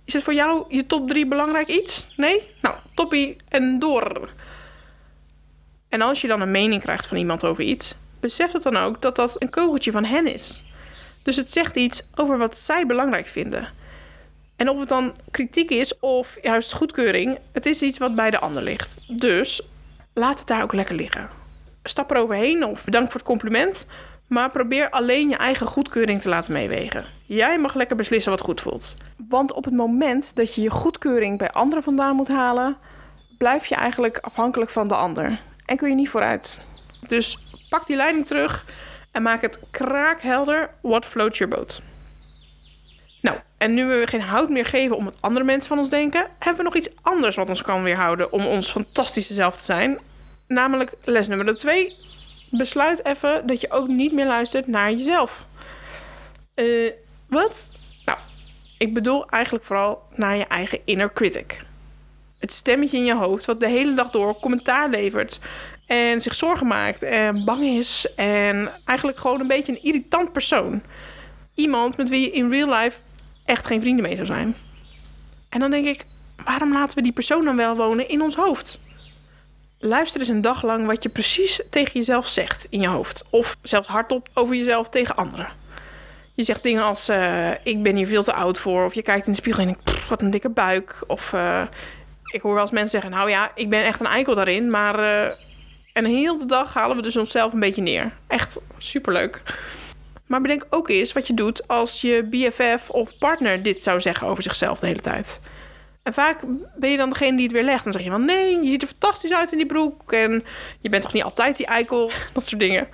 Is 0.05 0.13
het 0.13 0.23
voor 0.23 0.35
jou 0.35 0.65
je 0.69 0.87
top 0.87 1.09
3 1.09 1.27
belangrijk 1.27 1.69
iets? 1.69 2.15
Nee? 2.17 2.43
Nou, 2.61 2.77
toppie 2.95 3.37
en 3.49 3.79
door. 3.79 4.29
En 5.89 6.01
als 6.01 6.21
je 6.21 6.29
dan 6.29 6.41
een 6.41 6.51
mening 6.51 6.83
krijgt 6.83 7.07
van 7.07 7.17
iemand 7.17 7.45
over 7.45 7.65
iets, 7.65 7.95
besef 8.21 8.53
het 8.53 8.63
dan 8.63 8.77
ook 8.77 9.03
dat 9.03 9.17
dat 9.17 9.43
een 9.43 9.51
kogeltje 9.51 9.91
van 9.91 10.05
hen 10.05 10.35
is. 10.35 10.65
Dus 11.23 11.37
het 11.37 11.51
zegt 11.51 11.77
iets 11.77 12.07
over 12.15 12.39
wat 12.39 12.59
zij 12.59 12.87
belangrijk 12.87 13.27
vinden. 13.27 13.69
En 14.61 14.69
of 14.69 14.79
het 14.79 14.89
dan 14.89 15.15
kritiek 15.31 15.71
is 15.71 15.99
of 15.99 16.37
juist 16.43 16.73
goedkeuring, 16.73 17.39
het 17.53 17.67
is 17.67 17.83
iets 17.83 17.99
wat 17.99 18.15
bij 18.15 18.31
de 18.31 18.39
ander 18.39 18.63
ligt. 18.63 18.97
Dus 19.09 19.63
laat 20.15 20.39
het 20.39 20.49
daar 20.49 20.63
ook 20.63 20.73
lekker 20.73 20.95
liggen. 20.95 21.29
Stap 21.83 22.11
er 22.11 22.17
overheen 22.17 22.65
of 22.65 22.85
bedankt 22.85 23.11
voor 23.11 23.21
het 23.21 23.29
compliment. 23.29 23.87
Maar 24.27 24.51
probeer 24.51 24.91
alleen 24.91 25.29
je 25.29 25.37
eigen 25.37 25.67
goedkeuring 25.67 26.21
te 26.21 26.29
laten 26.29 26.53
meewegen. 26.53 27.05
Jij 27.27 27.59
mag 27.59 27.75
lekker 27.75 27.97
beslissen 27.97 28.31
wat 28.31 28.41
goed 28.41 28.61
voelt. 28.61 28.97
Want 29.29 29.53
op 29.53 29.65
het 29.65 29.75
moment 29.75 30.37
dat 30.37 30.55
je 30.55 30.63
je 30.63 30.71
goedkeuring 30.71 31.39
bij 31.39 31.51
anderen 31.51 31.85
vandaan 31.85 32.17
moet 32.17 32.29
halen, 32.29 32.77
blijf 33.39 33.67
je 33.67 33.75
eigenlijk 33.75 34.19
afhankelijk 34.19 34.71
van 34.71 34.89
de 34.89 34.95
ander. 34.95 35.41
En 35.67 35.77
kun 35.77 35.89
je 35.89 35.95
niet 35.95 36.09
vooruit. 36.09 36.61
Dus 37.09 37.39
pak 37.69 37.87
die 37.87 37.97
leiding 37.97 38.27
terug 38.27 38.65
en 39.13 39.23
maak 39.23 39.41
het 39.41 39.61
kraakhelder 39.71 40.71
what 40.83 41.05
floats 41.05 41.39
your 41.39 41.57
boat. 41.57 41.81
En 43.61 43.75
nu 43.75 43.87
we 43.87 44.07
geen 44.07 44.21
hout 44.21 44.49
meer 44.49 44.65
geven 44.67 44.97
om 44.97 45.05
wat 45.05 45.17
andere 45.21 45.45
mensen 45.45 45.69
van 45.69 45.79
ons 45.79 45.89
denken, 45.89 46.27
hebben 46.39 46.57
we 46.57 46.63
nog 46.63 46.77
iets 46.77 46.91
anders 47.03 47.37
wat 47.37 47.49
ons 47.49 47.63
kan 47.63 47.83
weerhouden 47.83 48.33
om 48.33 48.47
ons 48.47 48.71
fantastische 48.71 49.35
zelf 49.35 49.57
te 49.57 49.65
zijn. 49.65 49.99
Namelijk 50.47 50.93
les 51.05 51.29
nummer 51.29 51.57
2. 51.57 51.97
Besluit 52.51 53.05
even 53.05 53.47
dat 53.47 53.61
je 53.61 53.71
ook 53.71 53.89
niet 53.89 54.13
meer 54.13 54.27
luistert 54.27 54.67
naar 54.67 54.91
jezelf. 54.91 55.47
Eh, 56.55 56.91
wat? 57.29 57.71
Nou, 58.05 58.19
ik 58.79 58.95
bedoel 58.95 59.29
eigenlijk 59.29 59.65
vooral 59.65 60.03
naar 60.15 60.37
je 60.37 60.47
eigen 60.47 60.81
inner 60.85 61.13
critic. 61.13 61.63
Het 62.39 62.53
stemmetje 62.53 62.97
in 62.97 63.05
je 63.05 63.15
hoofd 63.15 63.45
wat 63.45 63.61
de 63.61 63.69
hele 63.69 63.95
dag 63.95 64.11
door 64.11 64.41
commentaar 64.41 64.91
levert. 64.91 65.39
En 65.87 66.21
zich 66.21 66.35
zorgen 66.35 66.67
maakt 66.67 67.03
en 67.03 67.45
bang 67.45 67.63
is. 67.63 68.07
En 68.17 68.71
eigenlijk 68.85 69.19
gewoon 69.19 69.41
een 69.41 69.47
beetje 69.47 69.73
een 69.73 69.83
irritant 69.83 70.33
persoon. 70.33 70.83
Iemand 71.55 71.97
met 71.97 72.09
wie 72.09 72.21
je 72.21 72.31
in 72.31 72.51
real 72.51 72.69
life 72.69 72.99
echt 73.51 73.67
geen 73.67 73.81
vrienden 73.81 74.03
mee 74.03 74.15
zou 74.15 74.27
zijn. 74.27 74.57
En 75.49 75.61
dan 75.61 75.71
denk 75.71 75.87
ik, 75.87 76.05
waarom 76.45 76.73
laten 76.73 76.97
we 76.97 77.03
die 77.03 77.13
persoon 77.13 77.45
dan 77.45 77.57
wel 77.57 77.77
wonen 77.77 78.09
in 78.09 78.23
ons 78.23 78.35
hoofd? 78.35 78.81
Luister 79.79 80.21
eens 80.21 80.29
een 80.29 80.41
dag 80.41 80.63
lang 80.63 80.87
wat 80.87 81.03
je 81.03 81.09
precies 81.09 81.61
tegen 81.71 81.93
jezelf 81.93 82.29
zegt 82.29 82.67
in 82.71 82.81
je 82.81 82.89
hoofd. 82.89 83.25
Of 83.31 83.57
zelfs 83.63 83.89
hardop 83.89 84.29
over 84.35 84.55
jezelf 84.55 84.89
tegen 84.89 85.17
anderen. 85.17 85.49
Je 86.35 86.43
zegt 86.43 86.63
dingen 86.63 86.83
als: 86.83 87.09
uh, 87.09 87.51
Ik 87.51 87.83
ben 87.83 87.97
hier 87.97 88.07
veel 88.07 88.23
te 88.23 88.33
oud 88.33 88.59
voor. 88.59 88.85
Of 88.85 88.95
je 88.95 89.03
kijkt 89.03 89.27
in 89.27 89.33
de 89.33 89.39
spiegel 89.39 89.63
en 89.63 89.69
denkt: 89.69 90.09
Wat 90.09 90.23
een 90.23 90.31
dikke 90.31 90.49
buik. 90.49 91.05
Of 91.07 91.33
uh, 91.33 91.63
ik 92.33 92.41
hoor 92.41 92.53
wel 92.53 92.63
eens 92.63 92.71
mensen 92.71 93.01
zeggen: 93.01 93.11
Nou 93.11 93.31
ja, 93.31 93.53
ik 93.55 93.71
ben 93.71 93.85
echt 93.85 94.01
een 94.01 94.07
eikel 94.07 94.35
daarin. 94.35 94.71
Maar. 94.71 95.01
Uh, 95.01 95.31
en 95.93 96.05
heel 96.05 96.39
de 96.39 96.47
dag 96.47 96.75
halen 96.75 96.97
we 96.97 97.03
dus 97.03 97.17
onszelf 97.17 97.53
een 97.53 97.61
beetje 97.61 97.83
neer. 97.83 98.13
Echt 98.27 98.61
superleuk. 98.79 99.43
Maar 100.31 100.41
bedenk 100.41 100.67
ook 100.71 100.89
eens 100.89 101.13
wat 101.13 101.27
je 101.27 101.35
doet 101.35 101.69
als 101.69 102.01
je 102.01 102.23
BFF 102.31 102.91
of 102.91 103.19
partner 103.19 103.63
dit 103.63 103.83
zou 103.83 104.01
zeggen 104.01 104.27
over 104.27 104.43
zichzelf 104.43 104.79
de 104.79 104.87
hele 104.87 105.01
tijd. 105.01 105.41
En 106.03 106.13
vaak 106.13 106.41
ben 106.79 106.91
je 106.91 106.97
dan 106.97 107.11
degene 107.11 107.37
die 107.37 107.45
het 107.45 107.53
weer 107.53 107.65
legt. 107.65 107.85
Dan 107.85 107.93
zeg 107.93 108.03
je 108.03 108.11
van 108.11 108.25
nee, 108.25 108.63
je 108.63 108.71
ziet 108.71 108.83
er 108.83 108.89
fantastisch 108.89 109.33
uit 109.33 109.53
in 109.53 109.59
die 109.59 109.67
broek. 109.67 110.13
En 110.13 110.45
je 110.81 110.89
bent 110.89 111.03
toch 111.03 111.13
niet 111.13 111.23
altijd 111.23 111.57
die 111.57 111.67
eikel. 111.67 112.11
Dat 112.33 112.47
soort 112.47 112.61
dingen. 112.61 112.89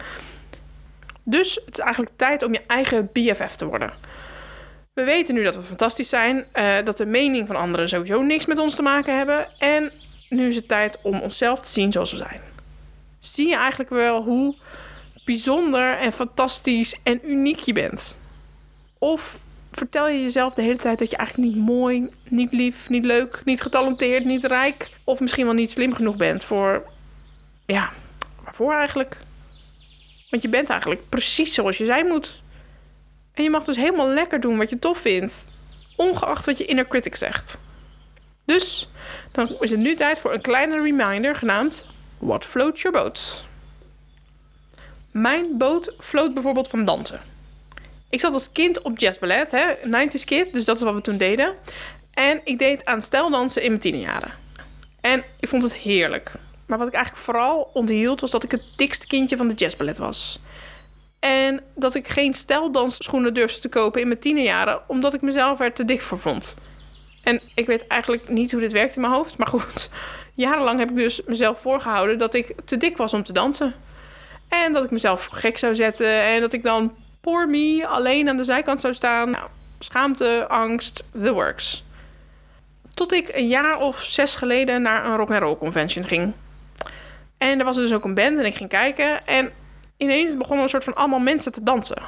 Dus 1.23 1.61
het 1.64 1.78
is 1.78 1.85
eigenlijk 1.85 2.16
tijd 2.16 2.43
om 2.43 2.52
je 2.52 2.62
eigen 2.66 3.11
BFF 3.12 3.57
te 3.57 3.66
worden. 3.66 3.93
We 4.93 5.05
weten 5.05 5.35
nu 5.35 5.43
dat 5.43 5.57
we 5.57 5.62
fantastisch 5.62 6.09
zijn. 6.09 6.47
Uh, 6.55 6.75
dat 6.85 6.97
de 6.97 7.07
mening 7.07 7.47
van 7.47 7.57
anderen 7.57 7.88
sowieso 7.88 8.23
niks 8.23 8.47
met 8.47 8.59
ons 8.59 8.75
te 8.75 8.83
maken 8.83 9.16
hebben. 9.16 9.47
En 9.59 9.93
nu 10.28 10.49
is 10.49 10.57
het 10.57 10.69
tijd 10.69 10.99
om 11.02 11.21
onszelf 11.21 11.61
te 11.61 11.71
zien 11.71 11.93
zoals 11.93 12.11
we 12.11 12.16
zijn. 12.16 12.40
Zie 13.19 13.49
je 13.49 13.57
eigenlijk 13.57 13.90
wel 13.90 14.23
hoe 14.23 14.55
bijzonder 15.26 15.99
en 15.99 16.12
fantastisch 16.12 16.97
en 17.02 17.30
uniek 17.30 17.59
je 17.59 17.73
bent? 17.73 18.16
Of 18.99 19.37
vertel 19.73 20.09
je 20.09 20.23
jezelf 20.23 20.54
de 20.54 20.62
hele 20.62 20.76
tijd 20.76 20.99
dat 20.99 21.11
je 21.11 21.16
eigenlijk 21.16 21.49
niet 21.49 21.64
mooi, 21.64 22.11
niet 22.28 22.52
lief, 22.52 22.88
niet 22.88 23.04
leuk, 23.04 23.40
niet 23.45 23.62
getalenteerd, 23.62 24.25
niet 24.25 24.45
rijk 24.45 24.90
of 25.04 25.21
misschien 25.21 25.45
wel 25.45 25.54
niet 25.54 25.71
slim 25.71 25.95
genoeg 25.95 26.16
bent 26.16 26.45
voor. 26.45 26.85
Ja, 27.66 27.92
waarvoor 28.45 28.73
eigenlijk? 28.73 29.16
Want 30.30 30.42
je 30.42 30.49
bent 30.49 30.68
eigenlijk 30.68 31.09
precies 31.09 31.54
zoals 31.54 31.78
je 31.78 31.85
zijn 31.85 32.06
moet. 32.06 32.42
En 33.35 33.42
je 33.42 33.50
mag 33.50 33.64
dus 33.64 33.76
helemaal 33.76 34.09
lekker 34.09 34.40
doen 34.40 34.59
wat 34.59 34.71
je 34.71 34.78
tof 34.78 34.99
vindt, 34.99 35.47
ongeacht 35.97 36.47
wat 36.47 36.59
je 36.59 36.64
inner 36.64 36.88
critic 36.88 37.16
zegt. 37.16 37.59
Dus 38.45 38.88
dan 39.33 39.56
is 39.61 39.71
het 39.71 39.80
nu 39.80 39.95
tijd 39.95 40.18
voor 40.18 40.35
een 40.35 40.40
kleine 40.40 40.83
reminder 40.83 41.37
genaamd 41.37 41.87
What 42.18 42.45
floats 42.45 42.83
your 42.83 43.02
boats? 43.02 43.47
Mijn 45.16 45.58
boot 45.58 45.94
floot 45.99 46.35
bijvoorbeeld 46.35 46.68
van 46.68 46.85
dansen. 46.85 47.20
Ik 48.11 48.20
zat 48.20 48.32
als 48.32 48.52
kind 48.52 48.82
op 48.82 48.99
jazzballet, 48.99 49.50
hè, 49.50 49.75
90s 49.85 50.25
kid, 50.25 50.52
dus 50.52 50.64
dat 50.64 50.76
is 50.76 50.82
wat 50.82 50.94
we 50.94 51.00
toen 51.00 51.16
deden. 51.16 51.54
En 52.14 52.40
ik 52.44 52.58
deed 52.58 52.85
aan 52.85 53.02
steldansen 53.02 53.62
in 53.62 53.68
mijn 53.68 53.80
tienerjaren. 53.80 54.32
En 55.00 55.25
ik 55.40 55.49
vond 55.49 55.62
het 55.62 55.75
heerlijk. 55.75 56.32
Maar 56.66 56.78
wat 56.78 56.87
ik 56.87 56.94
eigenlijk 56.94 57.25
vooral 57.25 57.70
onthield 57.73 58.20
was 58.20 58.30
dat 58.30 58.42
ik 58.42 58.50
het 58.50 58.64
dikste 58.76 59.06
kindje 59.06 59.37
van 59.37 59.49
de 59.49 59.54
jazzballet 59.54 59.99
was. 59.99 60.40
En 61.18 61.61
dat 61.75 61.94
ik 61.94 62.08
geen 62.08 62.35
steldansschoenen 62.35 63.35
durfde 63.35 63.61
te 63.61 63.68
kopen 63.68 64.00
in 64.00 64.08
mijn 64.08 64.20
tienerjaren, 64.20 64.80
omdat 64.87 65.14
ik 65.14 65.23
mezelf 65.23 65.61
er 65.61 65.73
te 65.73 65.85
dik 65.85 66.02
voor 66.02 66.18
vond. 66.18 66.56
En 67.23 67.40
ik 67.54 67.66
weet 67.66 67.87
eigenlijk 67.87 68.28
niet 68.28 68.52
hoe 68.52 68.61
dit 68.61 68.73
werkt 68.73 68.94
in 68.94 69.00
mijn 69.00 69.12
hoofd, 69.12 69.37
maar 69.37 69.49
goed. 69.49 69.90
Jarenlang 70.35 70.78
heb 70.78 70.90
ik 70.90 70.96
dus 70.96 71.20
mezelf 71.26 71.61
voorgehouden 71.61 72.18
dat 72.18 72.35
ik 72.35 72.54
te 72.64 72.76
dik 72.76 72.96
was 72.96 73.12
om 73.12 73.23
te 73.23 73.32
dansen. 73.32 73.75
En 74.49 74.73
dat 74.73 74.85
ik 74.85 74.91
mezelf 74.91 75.29
gek 75.33 75.59
zou 75.59 75.75
zetten 75.75 76.23
en 76.23 76.41
dat 76.41 76.53
ik 76.53 76.62
dan 76.62 76.95
poor 77.21 77.49
me 77.49 77.87
alleen 77.87 78.29
aan 78.29 78.37
de 78.37 78.45
zijkant 78.45 78.81
zou 78.81 78.95
staan. 78.95 79.31
Nou, 79.31 79.49
schaamte, 79.79 80.47
angst, 80.49 81.05
the 81.23 81.33
works. 81.33 81.85
Tot 82.95 83.12
ik 83.12 83.29
een 83.33 83.49
jaar 83.49 83.79
of 83.79 84.03
zes 84.03 84.35
geleden 84.35 84.83
naar 84.83 85.07
een 85.07 85.17
rock 85.17 85.31
and 85.31 85.43
roll 85.43 85.57
convention 85.57 86.05
ging. 86.05 86.33
En 87.38 87.59
er 87.59 87.65
was 87.65 87.76
dus 87.76 87.93
ook 87.93 88.05
een 88.05 88.15
band 88.15 88.38
en 88.38 88.45
ik 88.45 88.55
ging 88.55 88.69
kijken. 88.69 89.26
En 89.26 89.50
ineens 89.97 90.37
begonnen 90.37 90.62
een 90.62 90.71
soort 90.71 90.85
van 90.85 90.95
allemaal 90.95 91.19
mensen 91.19 91.53
te 91.53 91.62
dansen. 91.62 92.03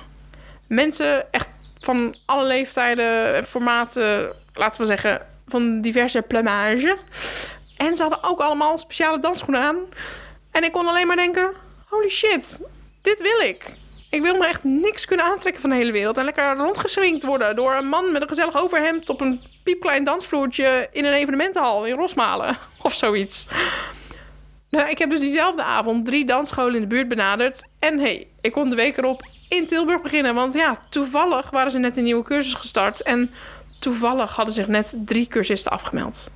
Mensen 0.66 1.33
echt 1.33 1.49
van 1.80 2.16
alle 2.25 2.47
leeftijden, 2.47 3.45
formaten, 3.45 4.33
laten 4.54 4.80
we 4.80 4.87
zeggen, 4.87 5.21
van 5.49 5.80
diverse 5.80 6.23
plumage. 6.23 6.99
En 7.76 7.97
ze 7.97 8.02
hadden 8.02 8.23
ook 8.23 8.40
allemaal 8.40 8.78
speciale 8.78 9.18
dansschoenen 9.18 9.62
aan. 9.62 9.76
En 10.50 10.64
ik 10.64 10.73
kon 10.73 10.88
alleen 10.88 11.07
maar 11.07 11.16
denken: 11.16 11.52
holy 11.88 12.09
shit, 12.09 12.61
dit 13.02 13.21
wil 13.21 13.40
ik. 13.40 13.76
Ik 14.11 14.23
wil 14.23 14.37
me 14.37 14.47
echt 14.47 14.64
niks 14.64 15.04
kunnen 15.04 15.26
aantrekken 15.26 15.61
van 15.61 15.71
de 15.71 15.76
hele 15.76 15.92
wereld. 15.92 16.16
En 16.16 16.25
lekker 16.25 16.57
rondgeswingd 16.57 17.25
worden 17.25 17.57
door 17.57 17.75
een 17.75 17.88
man 17.88 18.12
met 18.12 18.23
een 18.23 18.28
gezellig 18.28 18.61
overhemd 18.61 19.09
op 19.09 19.21
een 19.21 19.42
piepklein 19.62 20.04
dansvloertje 20.04 20.88
in 20.92 21.04
een 21.04 21.12
evenementenhal 21.12 21.85
in 21.85 21.97
Rosmalen 21.97 22.59
of 22.83 22.95
zoiets. 22.95 23.47
Nou, 24.71 24.88
ik 24.88 24.99
heb 24.99 25.11
dus 25.11 25.21
diezelfde 25.21 25.62
avond 25.62 26.04
drie 26.04 26.25
dansscholen 26.25 26.75
in 26.75 26.80
de 26.80 26.87
buurt 26.87 27.09
benaderd. 27.09 27.64
En 27.78 27.99
hey, 27.99 28.26
ik 28.40 28.52
kon 28.52 28.71
de 28.71 28.76
week 28.76 28.97
erop 28.97 29.26
in 29.49 29.66
Tilburg 29.66 30.02
beginnen. 30.02 30.35
Want 30.35 30.54
ja, 30.54 30.80
toevallig 30.90 31.50
waren 31.50 31.71
ze 31.71 31.78
net 31.78 31.97
een 31.97 32.04
nieuwe 32.04 32.25
cursus 32.25 32.54
gestart. 32.54 33.02
En 33.02 33.30
toevallig 33.80 34.35
hadden 34.35 34.54
zich 34.54 34.66
net 34.66 34.95
drie 34.99 35.26
cursisten 35.26 35.73
afgemeld. 35.73 36.30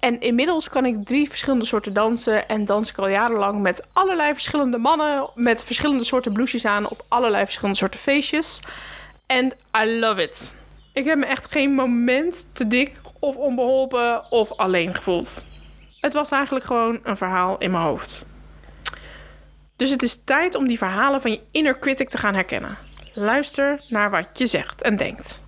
En 0.00 0.20
inmiddels 0.20 0.68
kan 0.68 0.84
ik 0.84 1.04
drie 1.04 1.28
verschillende 1.28 1.64
soorten 1.64 1.92
dansen. 1.92 2.48
En 2.48 2.64
dans 2.64 2.90
ik 2.90 2.98
al 2.98 3.08
jarenlang 3.08 3.60
met 3.60 3.86
allerlei 3.92 4.32
verschillende 4.32 4.78
mannen. 4.78 5.28
Met 5.34 5.64
verschillende 5.64 6.04
soorten 6.04 6.32
blouses 6.32 6.64
aan 6.64 6.88
op 6.88 7.04
allerlei 7.08 7.44
verschillende 7.44 7.78
soorten 7.78 8.00
feestjes. 8.00 8.60
En 9.26 9.52
I 9.82 9.98
love 9.98 10.22
it. 10.22 10.56
Ik 10.92 11.04
heb 11.04 11.18
me 11.18 11.26
echt 11.26 11.50
geen 11.50 11.74
moment 11.74 12.48
te 12.52 12.66
dik 12.66 13.00
of 13.18 13.36
onbeholpen 13.36 14.30
of 14.30 14.52
alleen 14.52 14.94
gevoeld. 14.94 15.46
Het 16.00 16.12
was 16.12 16.30
eigenlijk 16.30 16.64
gewoon 16.64 17.00
een 17.02 17.16
verhaal 17.16 17.58
in 17.58 17.70
mijn 17.70 17.82
hoofd. 17.82 18.26
Dus 19.76 19.90
het 19.90 20.02
is 20.02 20.20
tijd 20.24 20.54
om 20.54 20.68
die 20.68 20.78
verhalen 20.78 21.20
van 21.20 21.30
je 21.30 21.40
inner 21.50 21.78
critic 21.78 22.08
te 22.08 22.18
gaan 22.18 22.34
herkennen. 22.34 22.76
Luister 23.14 23.84
naar 23.88 24.10
wat 24.10 24.28
je 24.32 24.46
zegt 24.46 24.82
en 24.82 24.96
denkt. 24.96 25.46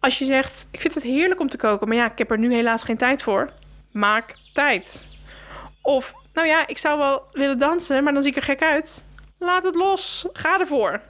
Als 0.00 0.18
je 0.18 0.24
zegt: 0.24 0.68
Ik 0.70 0.80
vind 0.80 0.94
het 0.94 1.02
heerlijk 1.02 1.40
om 1.40 1.48
te 1.48 1.56
koken, 1.56 1.88
maar 1.88 1.96
ja, 1.96 2.10
ik 2.10 2.18
heb 2.18 2.30
er 2.30 2.38
nu 2.38 2.54
helaas 2.54 2.82
geen 2.82 2.96
tijd 2.96 3.22
voor. 3.22 3.52
Maak 3.92 4.34
tijd. 4.52 5.04
Of, 5.82 6.14
nou 6.32 6.46
ja, 6.46 6.66
ik 6.66 6.78
zou 6.78 6.98
wel 6.98 7.22
willen 7.32 7.58
dansen, 7.58 8.04
maar 8.04 8.12
dan 8.12 8.22
zie 8.22 8.30
ik 8.30 8.36
er 8.36 8.42
gek 8.42 8.62
uit. 8.62 9.04
Laat 9.38 9.62
het 9.62 9.74
los. 9.74 10.26
Ga 10.32 10.60
ervoor. 10.60 11.00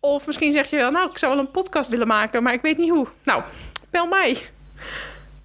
Of 0.00 0.26
misschien 0.26 0.52
zeg 0.52 0.70
je 0.70 0.76
wel: 0.76 0.90
Nou, 0.90 1.10
ik 1.10 1.18
zou 1.18 1.34
wel 1.34 1.44
een 1.44 1.50
podcast 1.50 1.90
willen 1.90 2.06
maken, 2.06 2.42
maar 2.42 2.52
ik 2.52 2.62
weet 2.62 2.78
niet 2.78 2.90
hoe. 2.90 3.06
Nou, 3.22 3.42
bel 3.90 4.06
mij. 4.06 4.38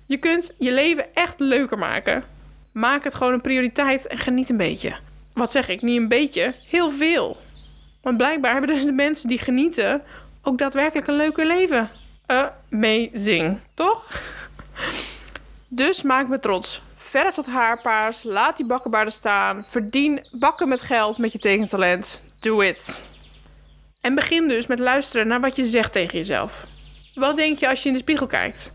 Je 0.06 0.18
kunt 0.18 0.54
je 0.58 0.72
leven 0.72 1.14
echt 1.14 1.40
leuker 1.40 1.78
maken. 1.78 2.24
Maak 2.74 3.04
het 3.04 3.16
gewoon 3.16 3.34
een 3.34 3.42
prioriteit 3.42 4.08
en 4.08 4.18
geniet 4.18 4.50
een 4.50 4.58
beetje. 4.58 4.96
Wat 5.34 5.52
zeg 5.52 5.68
ik? 5.68 5.82
Niet 5.82 6.02
een 6.02 6.08
beetje, 6.08 6.54
heel 6.68 6.92
veel. 6.92 7.38
Want 8.02 8.18
blijkbaar 8.18 8.52
hebben 8.52 8.76
dus 8.76 8.84
de 8.84 8.92
mensen 8.92 9.28
die 9.28 9.38
genieten 9.38 10.02
ook 10.44 10.58
daadwerkelijk 10.58 11.08
een 11.08 11.16
leuker 11.16 11.46
leven. 11.46 11.90
Amazing, 12.28 13.60
toch? 13.74 14.22
Dus 15.68 16.02
maak 16.02 16.28
me 16.28 16.40
trots. 16.40 16.82
Verf 16.96 17.36
tot 17.36 17.46
haarpaars, 17.46 18.24
laat 18.24 18.58
die 18.58 18.66
bakkenbaarden 18.66 19.14
staan. 19.14 19.66
Verdien 19.70 20.28
bakken 20.40 20.68
met 20.68 20.82
geld 20.82 21.18
met 21.18 21.32
je 21.32 21.40
tegentalent. 21.40 22.24
Do 22.40 22.62
it. 22.62 23.04
En 24.02 24.16
begin 24.16 24.48
dus 24.48 24.68
met 24.68 24.80
luisteren 24.80 25.28
naar 25.28 25.42
wat 25.42 25.56
je 25.56 25.64
zegt 25.64 25.92
tegen 25.92 26.18
jezelf. 26.18 26.66
Wat 27.14 27.38
denk 27.38 27.60
je 27.60 27.70
als 27.70 27.82
je 27.82 27.88
in 27.88 27.94
de 27.94 28.00
spiegel 28.00 28.28
kijkt? 28.28 28.74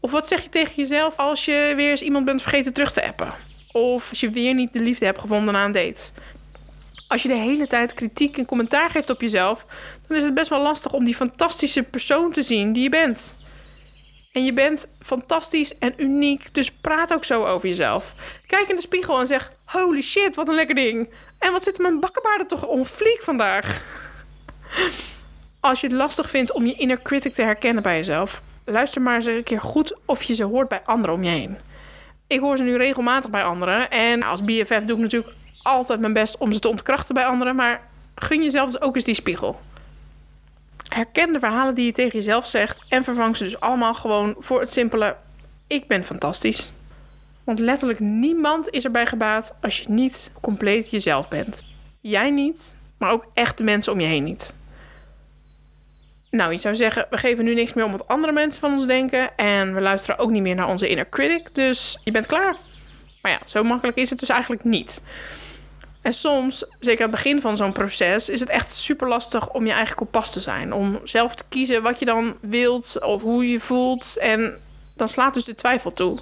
Of 0.00 0.10
wat 0.10 0.28
zeg 0.28 0.42
je 0.42 0.48
tegen 0.48 0.74
jezelf 0.74 1.16
als 1.16 1.44
je 1.44 1.72
weer 1.76 1.90
eens 1.90 2.02
iemand 2.02 2.24
bent 2.24 2.42
vergeten 2.42 2.72
terug 2.72 2.92
te 2.92 3.06
appen? 3.06 3.34
Of 3.72 4.10
als 4.10 4.20
je 4.20 4.30
weer 4.30 4.54
niet 4.54 4.72
de 4.72 4.80
liefde 4.80 5.04
hebt 5.04 5.20
gevonden 5.20 5.54
na 5.54 5.64
een 5.64 5.72
date? 5.72 6.10
Als 7.08 7.22
je 7.22 7.28
de 7.28 7.34
hele 7.34 7.66
tijd 7.66 7.94
kritiek 7.94 8.38
en 8.38 8.46
commentaar 8.46 8.90
geeft 8.90 9.10
op 9.10 9.20
jezelf, 9.20 9.66
dan 10.10 10.18
is 10.18 10.24
het 10.24 10.34
best 10.34 10.48
wel 10.48 10.62
lastig 10.62 10.92
om 10.92 11.04
die 11.04 11.14
fantastische 11.14 11.82
persoon 11.82 12.32
te 12.32 12.42
zien 12.42 12.72
die 12.72 12.82
je 12.82 12.88
bent. 12.88 13.36
En 14.32 14.44
je 14.44 14.52
bent 14.52 14.88
fantastisch 15.00 15.78
en 15.78 15.94
uniek, 15.96 16.54
dus 16.54 16.70
praat 16.70 17.12
ook 17.12 17.24
zo 17.24 17.44
over 17.44 17.68
jezelf. 17.68 18.14
Kijk 18.46 18.68
in 18.68 18.76
de 18.76 18.82
spiegel 18.82 19.20
en 19.20 19.26
zeg: 19.26 19.52
Holy 19.64 20.02
shit, 20.02 20.36
wat 20.36 20.48
een 20.48 20.54
lekker 20.54 20.74
ding. 20.74 21.10
En 21.38 21.52
wat 21.52 21.62
zitten 21.62 21.82
mijn 21.82 22.00
bakkenbaarden 22.00 22.46
toch 22.46 22.66
on 22.66 22.86
fleek 22.86 23.20
vandaag? 23.22 23.82
Als 25.60 25.80
je 25.80 25.86
het 25.86 25.96
lastig 25.96 26.30
vindt 26.30 26.52
om 26.52 26.66
je 26.66 26.74
inner 26.74 27.02
critic 27.02 27.34
te 27.34 27.42
herkennen 27.42 27.82
bij 27.82 27.96
jezelf, 27.96 28.42
luister 28.64 29.02
maar 29.02 29.14
eens 29.14 29.26
een 29.26 29.42
keer 29.42 29.60
goed 29.60 29.96
of 30.04 30.22
je 30.22 30.34
ze 30.34 30.44
hoort 30.44 30.68
bij 30.68 30.82
anderen 30.84 31.14
om 31.14 31.22
je 31.22 31.30
heen. 31.30 31.58
Ik 32.26 32.40
hoor 32.40 32.56
ze 32.56 32.62
nu 32.62 32.76
regelmatig 32.76 33.30
bij 33.30 33.42
anderen. 33.42 33.90
En 33.90 34.22
als 34.22 34.44
BFF 34.44 34.84
doe 34.84 34.96
ik 34.96 35.02
natuurlijk 35.02 35.34
altijd 35.62 36.00
mijn 36.00 36.12
best 36.12 36.38
om 36.38 36.52
ze 36.52 36.58
te 36.58 36.68
ontkrachten 36.68 37.14
bij 37.14 37.24
anderen. 37.24 37.56
Maar 37.56 37.88
gun 38.14 38.42
jezelf 38.42 38.70
dus 38.70 38.80
ook 38.80 38.94
eens 38.94 39.04
die 39.04 39.14
spiegel. 39.14 39.60
Herken 40.94 41.32
de 41.32 41.38
verhalen 41.38 41.74
die 41.74 41.86
je 41.86 41.92
tegen 41.92 42.18
jezelf 42.18 42.46
zegt. 42.46 42.80
En 42.88 43.04
vervang 43.04 43.36
ze 43.36 43.44
dus 43.44 43.60
allemaal 43.60 43.94
gewoon 43.94 44.36
voor 44.38 44.60
het 44.60 44.72
simpele: 44.72 45.16
Ik 45.68 45.86
ben 45.86 46.04
fantastisch. 46.04 46.72
Want 47.44 47.58
letterlijk 47.58 48.00
niemand 48.00 48.70
is 48.70 48.84
erbij 48.84 49.06
gebaat 49.06 49.56
als 49.60 49.80
je 49.80 49.88
niet 49.88 50.32
compleet 50.40 50.90
jezelf 50.90 51.28
bent. 51.28 51.64
Jij 52.00 52.30
niet, 52.30 52.74
maar 52.98 53.10
ook 53.10 53.26
echt 53.34 53.58
de 53.58 53.64
mensen 53.64 53.92
om 53.92 54.00
je 54.00 54.06
heen 54.06 54.24
niet. 54.24 54.54
Nou, 56.30 56.52
je 56.52 56.58
zou 56.58 56.74
zeggen, 56.74 57.06
we 57.10 57.16
geven 57.16 57.44
nu 57.44 57.54
niks 57.54 57.72
meer 57.72 57.84
om 57.84 57.90
wat 57.92 58.08
andere 58.08 58.32
mensen 58.32 58.60
van 58.60 58.72
ons 58.72 58.86
denken. 58.86 59.36
En 59.36 59.74
we 59.74 59.80
luisteren 59.80 60.18
ook 60.18 60.30
niet 60.30 60.42
meer 60.42 60.54
naar 60.54 60.68
onze 60.68 60.88
inner 60.88 61.08
critic. 61.08 61.54
Dus 61.54 61.98
je 62.04 62.10
bent 62.10 62.26
klaar. 62.26 62.56
Maar 63.22 63.32
ja, 63.32 63.40
zo 63.44 63.62
makkelijk 63.62 63.98
is 63.98 64.10
het 64.10 64.18
dus 64.18 64.28
eigenlijk 64.28 64.64
niet. 64.64 65.02
En 66.02 66.12
soms, 66.12 66.64
zeker 66.78 67.04
aan 67.04 67.10
het 67.10 67.22
begin 67.22 67.40
van 67.40 67.56
zo'n 67.56 67.72
proces, 67.72 68.28
is 68.28 68.40
het 68.40 68.48
echt 68.48 68.72
super 68.72 69.08
lastig 69.08 69.50
om 69.50 69.66
je 69.66 69.72
eigen 69.72 69.96
kompas 69.96 70.32
te 70.32 70.40
zijn. 70.40 70.72
Om 70.72 71.00
zelf 71.04 71.34
te 71.34 71.44
kiezen 71.48 71.82
wat 71.82 71.98
je 71.98 72.04
dan 72.04 72.36
wilt 72.40 73.02
of 73.02 73.22
hoe 73.22 73.50
je 73.50 73.60
voelt. 73.60 74.16
En 74.16 74.58
dan 74.96 75.08
slaat 75.08 75.34
dus 75.34 75.44
de 75.44 75.54
twijfel 75.54 75.92
toe. 75.92 76.20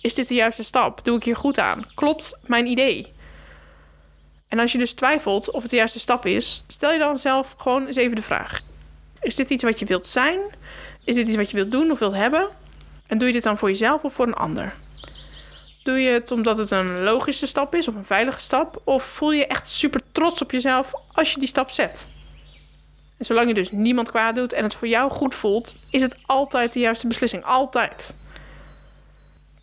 Is 0.00 0.14
dit 0.14 0.28
de 0.28 0.34
juiste 0.34 0.64
stap? 0.64 1.00
Doe 1.04 1.16
ik 1.16 1.24
hier 1.24 1.36
goed 1.36 1.58
aan? 1.58 1.86
Klopt 1.94 2.36
mijn 2.46 2.66
idee? 2.66 3.12
En 4.48 4.58
als 4.58 4.72
je 4.72 4.78
dus 4.78 4.92
twijfelt 4.92 5.50
of 5.50 5.62
het 5.62 5.70
de 5.70 5.76
juiste 5.76 5.98
stap 5.98 6.26
is, 6.26 6.64
stel 6.66 6.92
je 6.92 6.98
dan 6.98 7.18
zelf 7.18 7.54
gewoon 7.58 7.86
eens 7.86 7.96
even 7.96 8.16
de 8.16 8.22
vraag: 8.22 8.60
Is 9.20 9.34
dit 9.34 9.50
iets 9.50 9.62
wat 9.62 9.78
je 9.78 9.84
wilt 9.84 10.06
zijn? 10.06 10.38
Is 11.04 11.14
dit 11.14 11.26
iets 11.26 11.36
wat 11.36 11.50
je 11.50 11.56
wilt 11.56 11.72
doen 11.72 11.90
of 11.90 11.98
wilt 11.98 12.14
hebben? 12.14 12.48
En 13.06 13.18
doe 13.18 13.26
je 13.26 13.34
dit 13.34 13.42
dan 13.42 13.58
voor 13.58 13.68
jezelf 13.68 14.02
of 14.02 14.14
voor 14.14 14.26
een 14.26 14.34
ander? 14.34 14.74
Doe 15.82 15.98
je 15.98 16.10
het 16.10 16.30
omdat 16.30 16.56
het 16.56 16.70
een 16.70 17.02
logische 17.02 17.46
stap 17.46 17.74
is 17.74 17.88
of 17.88 17.94
een 17.94 18.04
veilige 18.04 18.40
stap? 18.40 18.80
Of 18.84 19.04
voel 19.04 19.32
je 19.32 19.46
echt 19.46 19.68
super 19.68 20.00
trots 20.12 20.42
op 20.42 20.50
jezelf 20.50 20.92
als 21.12 21.32
je 21.32 21.38
die 21.38 21.48
stap 21.48 21.70
zet? 21.70 22.08
En 23.18 23.24
zolang 23.24 23.48
je 23.48 23.54
dus 23.54 23.70
niemand 23.70 24.10
kwaad 24.10 24.34
doet 24.34 24.52
en 24.52 24.62
het 24.62 24.74
voor 24.74 24.88
jou 24.88 25.10
goed 25.10 25.34
voelt, 25.34 25.76
is 25.90 26.02
het 26.02 26.16
altijd 26.26 26.72
de 26.72 26.80
juiste 26.80 27.06
beslissing. 27.06 27.44
Altijd. 27.44 28.16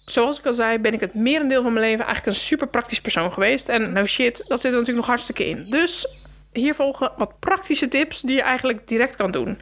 Zoals 0.05 0.39
ik 0.39 0.45
al 0.45 0.53
zei, 0.53 0.79
ben 0.79 0.93
ik 0.93 0.99
het 0.99 1.13
merendeel 1.13 1.63
van 1.63 1.73
mijn 1.73 1.85
leven 1.85 2.05
eigenlijk 2.05 2.37
een 2.37 2.43
super 2.43 2.67
praktisch 2.67 3.01
persoon 3.01 3.33
geweest. 3.33 3.69
En 3.69 3.93
no 3.93 4.05
shit, 4.05 4.43
dat 4.47 4.61
zit 4.61 4.71
er 4.71 4.77
natuurlijk 4.77 4.97
nog 4.97 5.05
hartstikke 5.05 5.45
in. 5.45 5.69
Dus 5.69 6.07
hier 6.53 6.75
volgen 6.75 7.11
wat 7.17 7.39
praktische 7.39 7.87
tips 7.87 8.21
die 8.21 8.35
je 8.35 8.41
eigenlijk 8.41 8.87
direct 8.87 9.15
kan 9.15 9.31
doen. 9.31 9.61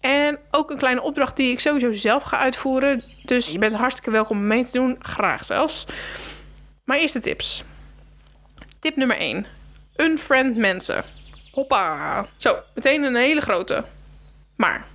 En 0.00 0.38
ook 0.50 0.70
een 0.70 0.78
kleine 0.78 1.02
opdracht 1.02 1.36
die 1.36 1.52
ik 1.52 1.60
sowieso 1.60 1.92
zelf 1.92 2.22
ga 2.22 2.38
uitvoeren. 2.38 3.02
Dus 3.24 3.48
je 3.48 3.58
bent 3.58 3.76
hartstikke 3.76 4.10
welkom 4.10 4.38
om 4.38 4.46
mee 4.46 4.64
te 4.64 4.72
doen. 4.72 4.96
Graag 4.98 5.44
zelfs. 5.44 5.86
Maar 6.84 6.98
eerst 6.98 7.14
de 7.14 7.20
tips. 7.20 7.64
Tip 8.80 8.96
nummer 8.96 9.16
1. 9.16 9.46
Unfriend 9.96 10.56
mensen. 10.56 11.04
Hoppa. 11.52 12.26
Zo, 12.36 12.56
meteen 12.74 13.02
een 13.02 13.16
hele 13.16 13.40
grote. 13.40 13.84
Maar 14.56 14.86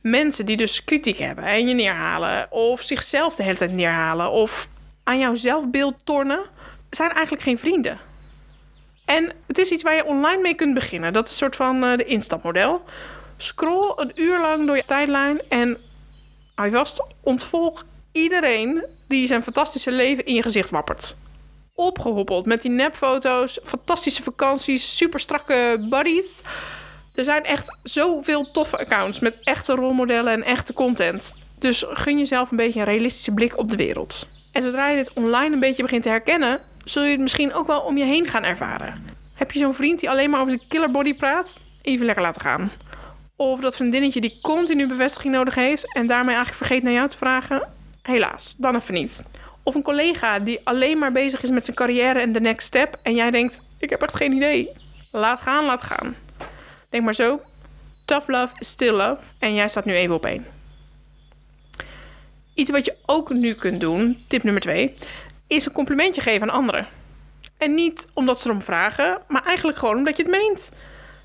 mensen 0.00 0.46
die 0.46 0.56
dus 0.56 0.84
kritiek 0.84 1.18
hebben 1.18 1.44
en 1.44 1.68
je 1.68 1.74
neerhalen... 1.74 2.52
of 2.52 2.82
zichzelf 2.82 3.36
de 3.36 3.42
hele 3.42 3.56
tijd 3.56 3.72
neerhalen... 3.72 4.30
of 4.30 4.68
aan 5.04 5.18
jouw 5.18 5.34
zelfbeeld 5.34 5.94
tornen... 6.04 6.40
zijn 6.90 7.10
eigenlijk 7.10 7.42
geen 7.42 7.58
vrienden. 7.58 7.98
En 9.04 9.32
het 9.46 9.58
is 9.58 9.70
iets 9.70 9.82
waar 9.82 9.94
je 9.94 10.04
online 10.04 10.42
mee 10.42 10.54
kunt 10.54 10.74
beginnen. 10.74 11.12
Dat 11.12 11.24
is 11.24 11.30
een 11.30 11.38
soort 11.38 11.56
van 11.56 11.84
uh, 11.84 11.96
de 11.96 12.04
instapmodel. 12.04 12.84
Scroll 13.44 13.92
een 13.96 14.12
uur 14.14 14.40
lang 14.40 14.66
door 14.66 14.76
je 14.76 14.84
tijdlijn 14.86 15.40
en 15.48 15.78
hou 16.54 16.70
vast, 16.70 17.02
ontvolg 17.22 17.84
iedereen 18.12 18.84
die 19.08 19.26
zijn 19.26 19.42
fantastische 19.42 19.90
leven 19.90 20.24
in 20.24 20.34
je 20.34 20.42
gezicht 20.42 20.70
wappert. 20.70 21.16
Opgehoppeld 21.74 22.46
met 22.46 22.62
die 22.62 22.70
nepfoto's, 22.70 23.58
fantastische 23.64 24.22
vakanties, 24.22 24.96
super 24.96 25.20
strakke 25.20 25.86
buddies. 25.90 26.42
Er 27.14 27.24
zijn 27.24 27.44
echt 27.44 27.76
zoveel 27.82 28.50
toffe 28.50 28.78
accounts 28.78 29.20
met 29.20 29.40
echte 29.42 29.74
rolmodellen 29.74 30.32
en 30.32 30.42
echte 30.42 30.72
content. 30.72 31.34
Dus 31.58 31.84
gun 31.88 32.18
jezelf 32.18 32.50
een 32.50 32.56
beetje 32.56 32.80
een 32.80 32.86
realistische 32.86 33.32
blik 33.32 33.58
op 33.58 33.70
de 33.70 33.76
wereld. 33.76 34.28
En 34.52 34.62
zodra 34.62 34.88
je 34.88 34.96
dit 34.96 35.12
online 35.12 35.54
een 35.54 35.60
beetje 35.60 35.82
begint 35.82 36.02
te 36.02 36.08
herkennen, 36.08 36.60
zul 36.84 37.02
je 37.02 37.10
het 37.10 37.20
misschien 37.20 37.54
ook 37.54 37.66
wel 37.66 37.80
om 37.80 37.98
je 37.98 38.04
heen 38.04 38.28
gaan 38.28 38.44
ervaren. 38.44 39.06
Heb 39.34 39.50
je 39.50 39.58
zo'n 39.58 39.74
vriend 39.74 40.00
die 40.00 40.10
alleen 40.10 40.30
maar 40.30 40.40
over 40.40 40.52
zijn 40.52 40.68
killer 40.68 40.90
body 40.90 41.14
praat? 41.14 41.60
Even 41.82 42.06
lekker 42.06 42.24
laten 42.24 42.42
gaan. 42.42 42.70
Of 43.36 43.60
dat 43.60 43.76
vriendinnetje 43.76 44.20
die 44.20 44.38
continu 44.40 44.88
bevestiging 44.88 45.34
nodig 45.34 45.54
heeft 45.54 45.94
en 45.94 46.06
daarmee 46.06 46.34
eigenlijk 46.34 46.64
vergeet 46.64 46.82
naar 46.82 46.92
jou 46.92 47.08
te 47.08 47.16
vragen. 47.16 47.68
Helaas, 48.02 48.54
dan 48.58 48.74
even 48.74 48.94
niet. 48.94 49.22
Of 49.62 49.74
een 49.74 49.82
collega 49.82 50.38
die 50.38 50.60
alleen 50.64 50.98
maar 50.98 51.12
bezig 51.12 51.42
is 51.42 51.50
met 51.50 51.64
zijn 51.64 51.76
carrière 51.76 52.18
en 52.20 52.32
de 52.32 52.40
next 52.40 52.66
step 52.66 52.98
en 53.02 53.14
jij 53.14 53.30
denkt: 53.30 53.62
ik 53.78 53.90
heb 53.90 54.02
echt 54.02 54.16
geen 54.16 54.32
idee. 54.32 54.70
Laat 55.10 55.40
gaan, 55.40 55.64
laat 55.64 55.82
gaan. 55.82 56.16
Denk 56.90 57.04
maar 57.04 57.14
zo. 57.14 57.40
Tough 58.04 58.28
love 58.28 58.54
is 58.58 58.68
still 58.68 58.92
love. 58.92 59.18
En 59.38 59.54
jij 59.54 59.68
staat 59.68 59.84
nu 59.84 59.94
even 59.94 60.14
op 60.14 60.26
één. 60.26 60.46
Iets 62.54 62.70
wat 62.70 62.84
je 62.84 62.96
ook 63.06 63.30
nu 63.30 63.54
kunt 63.54 63.80
doen, 63.80 64.24
tip 64.28 64.42
nummer 64.42 64.62
twee, 64.62 64.94
is 65.46 65.66
een 65.66 65.72
complimentje 65.72 66.20
geven 66.20 66.50
aan 66.50 66.56
anderen. 66.56 66.86
En 67.58 67.74
niet 67.74 68.06
omdat 68.12 68.40
ze 68.40 68.48
erom 68.48 68.62
vragen, 68.62 69.18
maar 69.28 69.44
eigenlijk 69.44 69.78
gewoon 69.78 69.96
omdat 69.96 70.16
je 70.16 70.22
het 70.22 70.32
meent. 70.32 70.70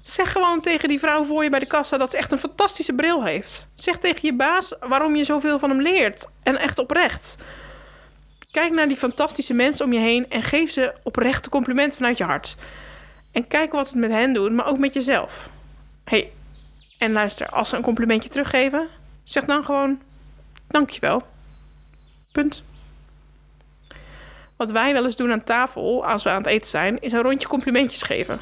Zeg 0.10 0.32
gewoon 0.32 0.62
tegen 0.62 0.90
die 0.90 1.00
vrouw 1.00 1.26
voor 1.26 1.44
je 1.44 1.50
bij 1.50 1.60
de 1.60 1.66
kassa 1.66 1.98
dat 1.98 2.12
ze 2.12 2.18
echt 2.18 2.32
een 2.32 2.38
fantastische 2.38 2.94
bril 2.94 3.24
heeft. 3.24 3.68
Zeg 3.76 3.98
tegen 3.98 4.20
je 4.22 4.36
baas 4.36 4.74
waarom 4.80 5.16
je 5.16 5.24
zoveel 5.24 5.60
van 5.60 5.70
hem 5.70 5.82
leert. 5.82 6.28
En 6.44 6.58
echt 6.58 6.80
oprecht. 6.80 7.38
Kijk 8.52 8.72
naar 8.72 8.88
die 8.88 8.98
fantastische 8.98 9.54
mensen 9.54 9.86
om 9.86 9.94
je 9.94 10.00
heen 10.00 10.30
en 10.30 10.44
geef 10.44 10.72
ze 10.72 10.94
oprechte 11.04 11.50
complimenten 11.50 11.98
vanuit 11.98 12.18
je 12.18 12.24
hart. 12.24 12.56
En 13.32 13.48
kijk 13.48 13.72
wat 13.72 13.88
het 13.88 13.96
met 13.96 14.12
hen 14.12 14.34
doet, 14.34 14.52
maar 14.52 14.68
ook 14.68 14.78
met 14.78 14.94
jezelf. 14.94 15.50
hey, 16.04 16.32
en 16.98 17.12
luister, 17.12 17.50
als 17.50 17.70
ze 17.70 17.76
een 17.76 17.82
complimentje 17.82 18.30
teruggeven, 18.30 18.88
zeg 19.24 19.46
dan 19.46 19.64
gewoon 19.64 20.02
dankjewel. 20.68 21.24
Punt. 22.32 22.64
Wat 24.58 24.72
wij 24.72 24.94
wel 24.94 25.06
eens 25.06 25.16
doen 25.16 25.32
aan 25.32 25.44
tafel, 25.44 26.06
als 26.06 26.24
we 26.24 26.30
aan 26.30 26.42
het 26.42 26.52
eten 26.52 26.68
zijn, 26.68 27.00
is 27.02 27.12
een 27.12 27.22
rondje 27.22 27.48
complimentjes 27.48 28.02
geven. 28.02 28.40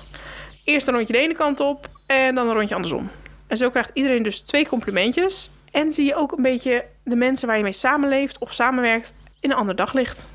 Eerst 0.68 0.88
een 0.88 0.94
rondje 0.94 1.14
de 1.14 1.20
ene 1.20 1.34
kant 1.34 1.60
op 1.60 1.90
en 2.06 2.36
dan 2.36 2.48
een 2.48 2.54
rondje 2.54 2.76
andersom. 2.76 3.10
En 3.48 3.58
zo 3.58 3.70
krijgt 3.70 3.92
iedereen 3.94 4.24
dus 4.24 4.40
twee 4.40 4.68
complimentjes. 4.68 5.52
En 5.72 5.92
zie 5.92 6.06
je 6.06 6.16
ook 6.16 6.32
een 6.32 6.44
beetje 6.44 6.86
de 7.04 7.16
mensen 7.16 7.48
waar 7.48 7.58
je 7.58 7.64
mee 7.64 7.72
samenleeft 7.72 8.38
of 8.38 8.54
samenwerkt 8.54 9.14
in 9.40 9.52
een 9.52 9.58
ander 9.58 9.76
daglicht. 9.76 10.30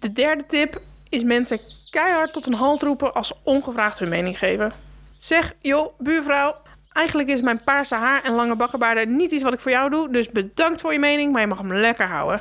De 0.00 0.12
derde 0.12 0.44
tip 0.46 0.80
is 1.08 1.22
mensen 1.22 1.58
keihard 1.90 2.32
tot 2.32 2.46
een 2.46 2.54
halt 2.54 2.82
roepen 2.82 3.14
als 3.14 3.26
ze 3.26 3.34
ongevraagd 3.44 3.98
hun 3.98 4.08
mening 4.08 4.38
geven. 4.38 4.72
Zeg, 5.18 5.54
joh, 5.58 5.92
buurvrouw, 5.98 6.56
eigenlijk 6.92 7.28
is 7.28 7.40
mijn 7.40 7.64
paarse 7.64 7.94
haar 7.94 8.22
en 8.22 8.32
lange 8.32 8.56
bakkenbaarden 8.56 9.16
niet 9.16 9.30
iets 9.30 9.42
wat 9.42 9.52
ik 9.52 9.60
voor 9.60 9.70
jou 9.70 9.90
doe, 9.90 10.10
dus 10.10 10.30
bedankt 10.30 10.80
voor 10.80 10.92
je 10.92 10.98
mening, 10.98 11.32
maar 11.32 11.40
je 11.40 11.46
mag 11.46 11.58
hem 11.58 11.74
lekker 11.74 12.06
houden. 12.06 12.40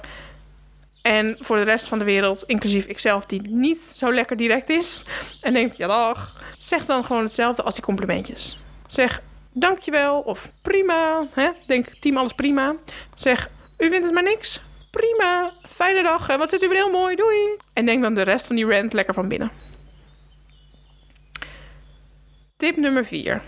En 1.10 1.38
voor 1.40 1.56
de 1.56 1.64
rest 1.64 1.88
van 1.88 2.00
de 2.00 2.06
wereld, 2.06 2.44
inclusief 2.44 2.86
ikzelf, 2.86 3.26
die 3.26 3.42
niet 3.42 3.80
zo 3.80 4.14
lekker 4.14 4.38
direct 4.38 4.70
is 4.70 5.06
en 5.42 5.54
denkt, 5.54 5.78
ja 5.78 5.88
dag, 5.88 6.44
zeg 6.58 6.86
dan 6.86 7.06
gewoon 7.06 7.24
hetzelfde 7.24 7.62
als 7.64 7.74
die 7.74 7.84
complimentjes. 7.84 8.58
Zeg, 8.88 9.22
dankjewel 9.54 10.20
of 10.20 10.50
prima, 10.62 11.28
hè? 11.34 11.50
denk 11.68 11.88
team 12.00 12.18
alles 12.18 12.34
prima. 12.34 12.76
Zeg, 13.16 13.50
u 13.78 13.90
vindt 13.90 14.06
het 14.06 14.14
maar 14.14 14.24
niks? 14.24 14.62
Prima, 14.92 15.52
fijne 15.70 16.04
dag 16.04 16.30
en 16.30 16.38
wat 16.38 16.50
zit 16.50 16.64
u 16.64 16.68
weer 16.68 16.78
heel 16.78 16.92
mooi, 16.92 17.16
doei. 17.16 17.58
En 17.74 17.86
denk 17.86 18.02
dan 18.02 18.16
de 18.16 18.22
rest 18.22 18.48
van 18.48 18.56
die 18.56 18.66
rant 18.66 18.94
lekker 18.94 19.14
van 19.14 19.28
binnen. 19.28 19.52
Tip 22.58 22.78
nummer 22.78 23.06
4. 23.06 23.42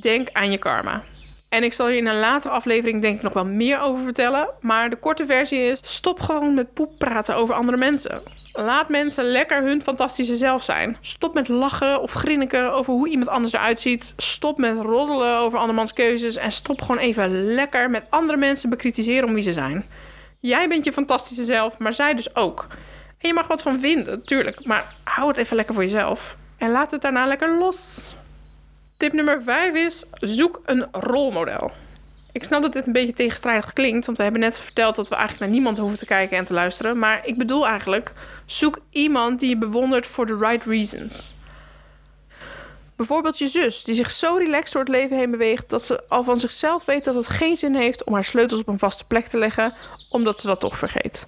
Denk 0.00 0.28
aan 0.32 0.50
je 0.50 0.58
karma. 0.58 1.04
En 1.50 1.64
ik 1.64 1.72
zal 1.72 1.88
je 1.88 1.96
in 1.96 2.06
een 2.06 2.18
latere 2.18 2.54
aflevering 2.54 3.02
denk 3.02 3.16
ik 3.16 3.22
nog 3.22 3.32
wel 3.32 3.44
meer 3.44 3.80
over 3.80 4.04
vertellen. 4.04 4.48
Maar 4.60 4.90
de 4.90 4.96
korte 4.96 5.26
versie 5.26 5.58
is: 5.58 5.80
stop 5.82 6.20
gewoon 6.20 6.54
met 6.54 6.74
poep 6.74 6.98
praten 6.98 7.36
over 7.36 7.54
andere 7.54 7.76
mensen. 7.76 8.22
Laat 8.52 8.88
mensen 8.88 9.24
lekker 9.24 9.62
hun 9.62 9.82
fantastische 9.82 10.36
zelf 10.36 10.62
zijn. 10.62 10.96
Stop 11.00 11.34
met 11.34 11.48
lachen 11.48 12.00
of 12.00 12.12
grinniken 12.12 12.72
over 12.72 12.92
hoe 12.92 13.08
iemand 13.08 13.28
anders 13.28 13.52
eruit 13.52 13.80
ziet. 13.80 14.12
Stop 14.16 14.58
met 14.58 14.78
roddelen 14.78 15.38
over 15.38 15.58
andermans 15.58 15.92
keuzes. 15.92 16.36
En 16.36 16.52
stop 16.52 16.80
gewoon 16.80 16.98
even 16.98 17.54
lekker 17.54 17.90
met 17.90 18.04
andere 18.10 18.38
mensen 18.38 18.70
bekritiseren 18.70 19.28
om 19.28 19.34
wie 19.34 19.42
ze 19.42 19.52
zijn. 19.52 19.84
Jij 20.40 20.68
bent 20.68 20.84
je 20.84 20.92
fantastische 20.92 21.44
zelf, 21.44 21.78
maar 21.78 21.94
zij 21.94 22.14
dus 22.14 22.34
ook. 22.34 22.66
En 23.18 23.28
je 23.28 23.34
mag 23.34 23.46
wat 23.46 23.62
van 23.62 23.80
vinden, 23.80 24.18
natuurlijk. 24.18 24.64
Maar 24.64 24.94
hou 25.04 25.28
het 25.28 25.36
even 25.36 25.56
lekker 25.56 25.74
voor 25.74 25.84
jezelf. 25.84 26.36
En 26.58 26.70
laat 26.70 26.90
het 26.90 27.02
daarna 27.02 27.26
lekker 27.26 27.58
los. 27.58 28.14
Tip 29.00 29.12
nummer 29.12 29.42
5 29.42 29.74
is: 29.74 30.04
zoek 30.12 30.60
een 30.64 30.86
rolmodel. 30.92 31.70
Ik 32.32 32.44
snap 32.44 32.62
dat 32.62 32.72
dit 32.72 32.86
een 32.86 32.92
beetje 32.92 33.12
tegenstrijdig 33.12 33.72
klinkt, 33.72 34.06
want 34.06 34.16
we 34.16 34.22
hebben 34.22 34.40
net 34.40 34.58
verteld 34.58 34.96
dat 34.96 35.08
we 35.08 35.14
eigenlijk 35.14 35.44
naar 35.44 35.54
niemand 35.54 35.78
hoeven 35.78 35.98
te 35.98 36.04
kijken 36.04 36.36
en 36.36 36.44
te 36.44 36.52
luisteren. 36.52 36.98
Maar 36.98 37.20
ik 37.24 37.38
bedoel 37.38 37.66
eigenlijk: 37.66 38.12
zoek 38.46 38.80
iemand 38.90 39.40
die 39.40 39.48
je 39.48 39.56
bewondert 39.56 40.06
voor 40.06 40.26
the 40.26 40.36
right 40.36 40.66
reasons. 40.66 41.34
Bijvoorbeeld 42.96 43.38
je 43.38 43.48
zus, 43.48 43.84
die 43.84 43.94
zich 43.94 44.10
zo 44.10 44.34
relaxed 44.34 44.72
door 44.72 44.82
het 44.82 44.90
leven 44.90 45.16
heen 45.16 45.30
beweegt 45.30 45.68
dat 45.68 45.86
ze 45.86 46.02
al 46.08 46.24
van 46.24 46.40
zichzelf 46.40 46.84
weet 46.84 47.04
dat 47.04 47.14
het 47.14 47.28
geen 47.28 47.56
zin 47.56 47.74
heeft 47.74 48.04
om 48.04 48.14
haar 48.14 48.24
sleutels 48.24 48.60
op 48.60 48.68
een 48.68 48.78
vaste 48.78 49.04
plek 49.04 49.26
te 49.26 49.38
leggen, 49.38 49.72
omdat 50.10 50.40
ze 50.40 50.46
dat 50.46 50.60
toch 50.60 50.78
vergeet. 50.78 51.26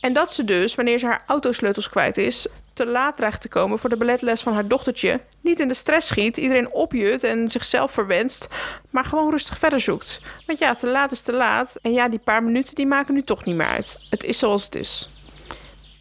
En 0.00 0.12
dat 0.12 0.32
ze 0.32 0.44
dus, 0.44 0.74
wanneer 0.74 0.98
ze 0.98 1.06
haar 1.06 1.24
autosleutels 1.26 1.88
kwijt 1.88 2.16
is, 2.16 2.46
te 2.80 2.86
laat 2.86 3.16
dreigt 3.16 3.40
te 3.40 3.48
komen 3.48 3.78
voor 3.78 3.90
de 3.90 3.96
balletles 3.96 4.42
van 4.42 4.52
haar 4.52 4.68
dochtertje, 4.68 5.20
niet 5.40 5.60
in 5.60 5.68
de 5.68 5.74
stress 5.74 6.06
schiet, 6.08 6.36
iedereen 6.36 6.72
opjut 6.72 7.24
en 7.24 7.48
zichzelf 7.48 7.92
verwenst, 7.92 8.48
maar 8.90 9.04
gewoon 9.04 9.30
rustig 9.30 9.58
verder 9.58 9.80
zoekt. 9.80 10.20
Want 10.46 10.58
ja, 10.58 10.74
te 10.74 10.86
laat 10.86 11.12
is 11.12 11.20
te 11.20 11.32
laat 11.32 11.76
en 11.82 11.92
ja, 11.92 12.08
die 12.08 12.18
paar 12.18 12.42
minuten 12.42 12.74
die 12.74 12.86
maken 12.86 13.14
nu 13.14 13.22
toch 13.22 13.44
niet 13.44 13.56
meer 13.56 13.66
uit. 13.66 14.06
Het 14.10 14.24
is 14.24 14.38
zoals 14.38 14.64
het 14.64 14.74
is. 14.74 15.10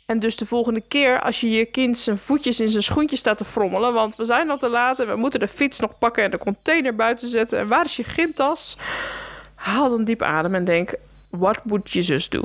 En 0.06 0.20
dus 0.20 0.36
de 0.36 0.46
volgende 0.46 0.82
keer 0.88 1.22
als 1.22 1.40
je 1.40 1.50
je 1.50 1.66
kind 1.66 1.98
zijn 1.98 2.18
voetjes 2.18 2.60
in 2.60 2.70
zijn 2.70 2.84
schoentjes 2.84 3.20
staat 3.20 3.38
te 3.38 3.46
frommelen, 3.46 3.94
want 3.94 4.16
we 4.16 4.26
zijn 4.26 4.50
al 4.50 4.58
te 4.58 4.70
laat 4.70 5.00
en 5.00 5.08
we 5.08 5.16
moeten 5.16 5.40
de 5.40 5.48
fiets 5.48 5.80
nog 5.80 5.98
pakken 5.98 6.24
en 6.24 6.32
de 6.32 6.38
container 6.38 6.96
buiten 6.96 7.28
zetten 7.28 7.60
en 7.60 7.68
waar 7.68 7.86
is 7.86 7.96
je 7.96 8.04
gymtas? 8.04 8.78
Haal 9.56 9.90
dan 9.90 10.04
diep 10.04 10.22
adem 10.22 10.56
en 10.56 10.66
denk, 10.66 10.96
what 11.30 11.60
would 11.64 11.92
je 11.92 12.02
zus 12.02 12.30
do? 12.30 12.44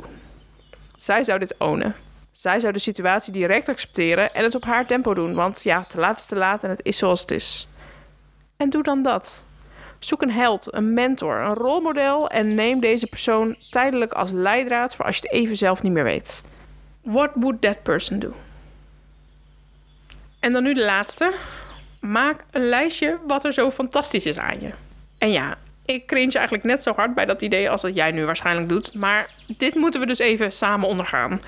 Zij 0.95 1.23
zou 1.23 1.39
dit 1.39 1.55
ownen. 1.57 2.04
Zij 2.35 2.59
zou 2.59 2.73
de 2.73 2.79
situatie 2.79 3.33
direct 3.33 3.69
accepteren 3.69 4.33
en 4.33 4.43
het 4.43 4.55
op 4.55 4.63
haar 4.63 4.85
tempo 4.85 5.13
doen, 5.13 5.33
want 5.33 5.63
ja, 5.63 5.83
te 5.83 5.99
laat 5.99 6.17
is 6.17 6.25
te 6.25 6.35
laat 6.35 6.63
en 6.63 6.69
het 6.69 6.79
is 6.83 6.97
zoals 6.97 7.21
het 7.21 7.31
is. 7.31 7.67
En 8.57 8.69
doe 8.69 8.83
dan 8.83 9.03
dat. 9.03 9.43
Zoek 9.99 10.21
een 10.21 10.31
held, 10.31 10.73
een 10.73 10.93
mentor, 10.93 11.39
een 11.39 11.53
rolmodel 11.53 12.29
en 12.29 12.55
neem 12.55 12.79
deze 12.79 13.07
persoon 13.07 13.55
tijdelijk 13.69 14.13
als 14.13 14.31
leidraad 14.31 14.95
voor 14.95 15.05
als 15.05 15.15
je 15.15 15.21
het 15.21 15.31
even 15.31 15.57
zelf 15.57 15.81
niet 15.81 15.91
meer 15.91 16.03
weet. 16.03 16.41
What 17.01 17.31
would 17.33 17.61
that 17.61 17.83
person 17.83 18.19
do? 18.19 18.33
En 20.39 20.53
dan 20.53 20.63
nu 20.63 20.73
de 20.73 20.85
laatste. 20.85 21.33
Maak 21.99 22.45
een 22.51 22.69
lijstje 22.69 23.17
wat 23.27 23.45
er 23.45 23.53
zo 23.53 23.71
fantastisch 23.71 24.25
is 24.25 24.37
aan 24.37 24.61
je. 24.61 24.69
En 25.17 25.31
ja, 25.31 25.57
ik 25.85 26.07
cringe 26.07 26.33
eigenlijk 26.33 26.63
net 26.63 26.83
zo 26.83 26.93
hard 26.93 27.15
bij 27.15 27.25
dat 27.25 27.41
idee 27.41 27.69
als 27.69 27.81
dat 27.81 27.95
jij 27.95 28.11
nu 28.11 28.25
waarschijnlijk 28.25 28.69
doet. 28.69 28.93
Maar 28.93 29.29
dit 29.57 29.75
moeten 29.75 29.99
we 29.99 30.05
dus 30.05 30.19
even 30.19 30.51
samen 30.51 30.87
ondergaan. 30.87 31.41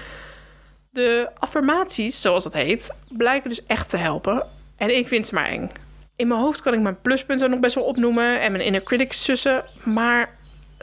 De 0.98 1.30
affirmaties, 1.40 2.22
zoals 2.22 2.44
dat 2.44 2.54
heet, 2.54 2.96
blijken 3.10 3.50
dus 3.50 3.66
echt 3.66 3.90
te 3.90 3.98
helpen. 3.98 4.46
En 4.78 4.98
ik 4.98 5.08
vind 5.08 5.28
ze 5.28 5.34
maar 5.34 5.46
eng. 5.46 5.72
In 6.16 6.28
mijn 6.28 6.40
hoofd 6.40 6.62
kan 6.62 6.74
ik 6.74 6.80
mijn 6.80 7.02
pluspunten 7.02 7.50
nog 7.50 7.60
best 7.60 7.76
wel 7.76 7.84
opnoemen 7.84 8.42
en 8.42 8.52
mijn 8.52 8.64
inner 8.64 8.84
critics 8.84 9.24
sussen. 9.24 9.66
Maar 9.84 10.38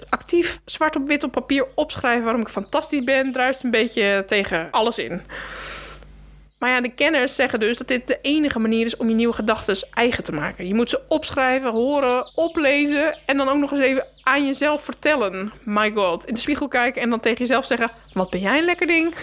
actief 0.08 0.60
zwart 0.64 0.96
op 0.96 1.06
wit 1.06 1.24
op 1.24 1.32
papier 1.32 1.66
opschrijven 1.74 2.24
waarom 2.24 2.40
ik 2.40 2.48
fantastisch 2.48 3.04
ben, 3.04 3.32
druist 3.32 3.62
een 3.62 3.70
beetje 3.70 4.24
tegen 4.26 4.68
alles 4.70 4.98
in. 4.98 5.20
Maar 6.58 6.70
ja, 6.70 6.80
de 6.80 6.94
kenners 6.94 7.34
zeggen 7.34 7.60
dus 7.60 7.78
dat 7.78 7.88
dit 7.88 8.06
de 8.06 8.18
enige 8.22 8.58
manier 8.58 8.86
is 8.86 8.96
om 8.96 9.08
je 9.08 9.14
nieuwe 9.14 9.34
gedachten 9.34 9.88
eigen 9.90 10.24
te 10.24 10.32
maken. 10.32 10.66
Je 10.66 10.74
moet 10.74 10.90
ze 10.90 11.00
opschrijven, 11.08 11.70
horen, 11.70 12.32
oplezen 12.34 13.18
en 13.26 13.36
dan 13.36 13.48
ook 13.48 13.58
nog 13.58 13.70
eens 13.70 13.80
even 13.80 14.06
aan 14.22 14.46
jezelf 14.46 14.84
vertellen. 14.84 15.52
My 15.62 15.92
god, 15.94 16.26
in 16.26 16.34
de 16.34 16.40
spiegel 16.40 16.68
kijken 16.68 17.02
en 17.02 17.10
dan 17.10 17.20
tegen 17.20 17.38
jezelf 17.38 17.66
zeggen: 17.66 17.90
Wat 18.12 18.30
ben 18.30 18.40
jij 18.40 18.58
een 18.58 18.64
lekker 18.64 18.86
ding? 18.86 19.14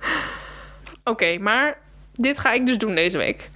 Oké, 1.04 1.38
maar 1.38 1.78
dit 2.16 2.38
ga 2.38 2.52
ik 2.52 2.66
dus 2.66 2.78
doen 2.78 2.94
deze 2.94 3.16
week. 3.16 3.50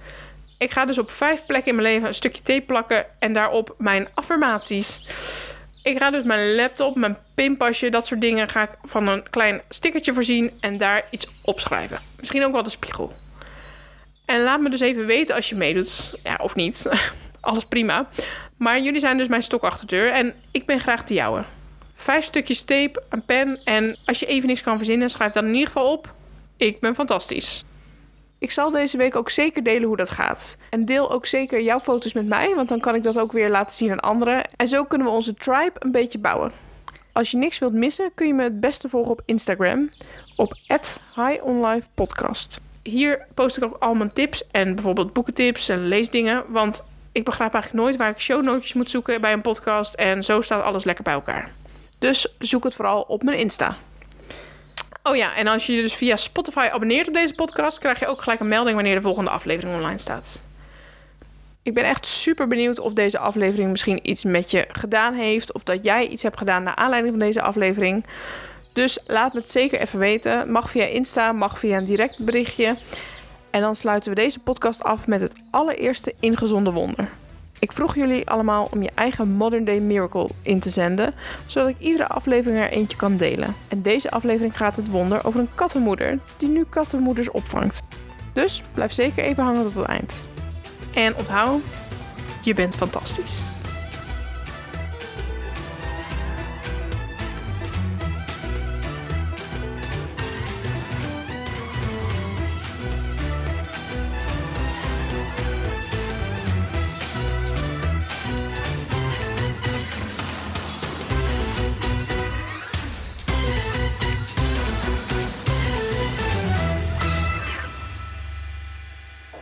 Ik 0.57 0.71
ga 0.71 0.85
dus 0.85 0.97
op 0.97 1.11
vijf 1.11 1.45
plekken 1.45 1.69
in 1.69 1.75
mijn 1.75 1.87
leven 1.93 2.07
een 2.07 2.13
stukje 2.13 2.41
tape 2.41 2.65
plakken 2.65 3.05
en 3.19 3.33
daarop 3.33 3.75
mijn 3.77 4.07
affirmaties. 4.13 5.07
Ik 5.83 5.97
ga 5.97 6.11
dus 6.11 6.23
mijn 6.23 6.55
laptop, 6.55 6.95
mijn 6.95 7.17
pinpasje, 7.33 7.89
dat 7.89 8.07
soort 8.07 8.21
dingen 8.21 8.49
ga 8.49 8.61
ik 8.61 8.69
van 8.83 9.07
een 9.07 9.29
klein 9.29 9.61
stickertje 9.69 10.13
voorzien 10.13 10.51
en 10.59 10.77
daar 10.77 11.05
iets 11.09 11.27
opschrijven. 11.41 12.01
Misschien 12.19 12.43
ook 12.43 12.51
wel 12.51 12.63
de 12.63 12.69
spiegel. 12.69 13.13
En 14.25 14.43
laat 14.43 14.59
me 14.59 14.69
dus 14.69 14.79
even 14.79 15.05
weten 15.05 15.35
als 15.35 15.49
je 15.49 15.55
meedoet. 15.55 16.13
Ja, 16.23 16.39
of 16.41 16.55
niet. 16.55 16.89
Alles 17.41 17.65
prima. 17.65 18.07
Maar 18.57 18.81
jullie 18.81 18.99
zijn 18.99 19.17
dus 19.17 19.27
mijn 19.27 19.43
stok 19.43 19.63
achter 19.63 19.87
de 19.87 19.95
deur 19.95 20.11
en 20.11 20.33
ik 20.51 20.65
ben 20.65 20.79
graag 20.79 21.03
de 21.03 21.13
jouwe. 21.13 21.43
Vijf 21.95 22.25
stukjes 22.25 22.61
tape, 22.61 23.03
een 23.09 23.25
pen 23.25 23.59
en 23.63 23.97
als 24.05 24.19
je 24.19 24.25
even 24.25 24.47
niks 24.47 24.61
kan 24.61 24.77
verzinnen, 24.77 25.09
schrijf 25.09 25.31
dan 25.33 25.45
in 25.45 25.53
ieder 25.53 25.67
geval 25.67 25.91
op. 25.91 26.13
Ik 26.57 26.79
ben 26.79 26.95
fantastisch. 26.95 27.63
Ik 28.37 28.51
zal 28.51 28.71
deze 28.71 28.97
week 28.97 29.15
ook 29.15 29.29
zeker 29.29 29.63
delen 29.63 29.87
hoe 29.87 29.97
dat 29.97 30.09
gaat. 30.09 30.57
En 30.69 30.85
deel 30.85 31.11
ook 31.11 31.25
zeker 31.25 31.61
jouw 31.61 31.79
foto's 31.79 32.13
met 32.13 32.27
mij, 32.27 32.55
want 32.55 32.69
dan 32.69 32.79
kan 32.79 32.95
ik 32.95 33.03
dat 33.03 33.19
ook 33.19 33.31
weer 33.31 33.49
laten 33.49 33.75
zien 33.75 33.91
aan 33.91 33.99
anderen. 33.99 34.43
En 34.55 34.67
zo 34.67 34.83
kunnen 34.83 35.07
we 35.07 35.13
onze 35.13 35.33
tribe 35.33 35.73
een 35.79 35.91
beetje 35.91 36.19
bouwen. 36.19 36.51
Als 37.11 37.31
je 37.31 37.37
niks 37.37 37.59
wilt 37.59 37.73
missen, 37.73 38.11
kun 38.15 38.27
je 38.27 38.33
me 38.33 38.43
het 38.43 38.59
beste 38.59 38.89
volgen 38.89 39.11
op 39.11 39.21
Instagram 39.25 39.89
op 40.35 40.53
@highonlifepodcast. 41.15 42.61
Hier 42.83 43.25
post 43.35 43.57
ik 43.57 43.63
ook 43.63 43.77
al 43.79 43.93
mijn 43.93 44.13
tips 44.13 44.47
en 44.51 44.75
bijvoorbeeld 44.75 45.13
boekentips 45.13 45.69
en 45.69 45.87
leesdingen, 45.87 46.43
want 46.47 46.83
ik 47.11 47.23
begrijp 47.23 47.53
eigenlijk 47.53 47.83
nooit 47.83 47.97
waar 47.97 48.09
ik 48.09 48.19
shownotes 48.19 48.73
moet 48.73 48.89
zoeken 48.89 49.21
bij 49.21 49.33
een 49.33 49.41
podcast 49.41 49.93
en 49.93 50.23
zo 50.23 50.41
staat 50.41 50.63
alles 50.63 50.83
lekker 50.83 51.03
bij 51.03 51.13
elkaar. 51.13 51.51
Dus 51.99 52.35
zoek 52.39 52.63
het 52.63 52.75
vooral 52.75 53.01
op 53.01 53.23
mijn 53.23 53.37
Insta. 53.37 53.77
Oh 55.07 55.15
ja, 55.15 55.35
en 55.35 55.47
als 55.47 55.65
je 55.65 55.73
je 55.73 55.81
dus 55.81 55.93
via 55.93 56.15
Spotify 56.15 56.69
abonneert 56.71 57.07
op 57.07 57.13
deze 57.13 57.33
podcast, 57.33 57.79
krijg 57.79 57.99
je 57.99 58.07
ook 58.07 58.21
gelijk 58.21 58.39
een 58.39 58.47
melding 58.47 58.75
wanneer 58.75 58.95
de 58.95 59.01
volgende 59.01 59.29
aflevering 59.29 59.75
online 59.75 59.97
staat. 59.97 60.43
Ik 61.61 61.73
ben 61.73 61.83
echt 61.83 62.05
super 62.07 62.47
benieuwd 62.47 62.79
of 62.79 62.93
deze 62.93 63.19
aflevering 63.19 63.71
misschien 63.71 64.09
iets 64.09 64.23
met 64.23 64.51
je 64.51 64.65
gedaan 64.71 65.13
heeft. 65.13 65.53
Of 65.53 65.63
dat 65.63 65.83
jij 65.83 66.07
iets 66.07 66.23
hebt 66.23 66.37
gedaan 66.37 66.63
naar 66.63 66.75
aanleiding 66.75 67.15
van 67.17 67.25
deze 67.25 67.41
aflevering. 67.41 68.05
Dus 68.73 68.99
laat 69.07 69.33
me 69.33 69.39
het 69.39 69.51
zeker 69.51 69.79
even 69.79 69.99
weten. 69.99 70.51
Mag 70.51 70.71
via 70.71 70.85
Insta, 70.85 71.31
mag 71.31 71.59
via 71.59 71.77
een 71.77 71.85
direct 71.85 72.25
berichtje. 72.25 72.75
En 73.49 73.61
dan 73.61 73.75
sluiten 73.75 74.09
we 74.09 74.15
deze 74.15 74.39
podcast 74.39 74.83
af 74.83 75.07
met 75.07 75.21
het 75.21 75.33
allereerste 75.51 76.13
ingezonde 76.19 76.71
wonder. 76.71 77.09
Ik 77.65 77.71
vroeg 77.71 77.95
jullie 77.95 78.29
allemaal 78.29 78.67
om 78.71 78.81
je 78.81 78.91
eigen 78.95 79.29
Modern 79.29 79.65
Day 79.65 79.79
Miracle 79.79 80.29
in 80.41 80.59
te 80.59 80.69
zenden, 80.69 81.13
zodat 81.45 81.69
ik 81.69 81.75
iedere 81.79 82.07
aflevering 82.07 82.59
er 82.59 82.69
eentje 82.69 82.97
kan 82.97 83.17
delen. 83.17 83.55
En 83.67 83.81
deze 83.81 84.11
aflevering 84.11 84.57
gaat 84.57 84.75
het 84.75 84.89
wonder 84.89 85.25
over 85.25 85.39
een 85.39 85.55
kattenmoeder 85.55 86.19
die 86.37 86.49
nu 86.49 86.65
kattenmoeders 86.69 87.31
opvangt. 87.31 87.79
Dus 88.33 88.61
blijf 88.73 88.93
zeker 88.93 89.23
even 89.23 89.43
hangen 89.43 89.63
tot 89.63 89.75
het 89.75 89.85
eind. 89.85 90.13
En 90.93 91.15
onthoud, 91.15 91.61
je 92.41 92.53
bent 92.53 92.75
fantastisch. 92.75 93.54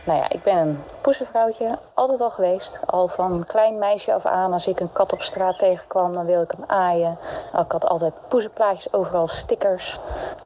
Nou 0.04 0.18
ja, 0.18 0.28
ik 0.28 0.42
ben 0.42 0.56
een 0.56 0.84
poesenvrouwtje, 1.04 1.78
altijd 1.94 2.20
al 2.20 2.30
geweest. 2.30 2.78
Al 2.86 3.08
van 3.08 3.44
klein 3.46 3.78
meisje 3.78 4.14
af 4.14 4.26
aan, 4.26 4.52
als 4.52 4.66
ik 4.66 4.80
een 4.80 4.92
kat 4.92 5.12
op 5.12 5.22
straat 5.22 5.58
tegenkwam, 5.58 6.12
dan 6.12 6.26
wilde 6.26 6.44
ik 6.44 6.50
hem 6.56 6.64
aaien. 6.66 7.18
Ik 7.58 7.72
had 7.72 7.86
altijd 7.86 8.12
poesenplaatjes, 8.28 8.92
overal 8.92 9.28
stickers. 9.28 9.98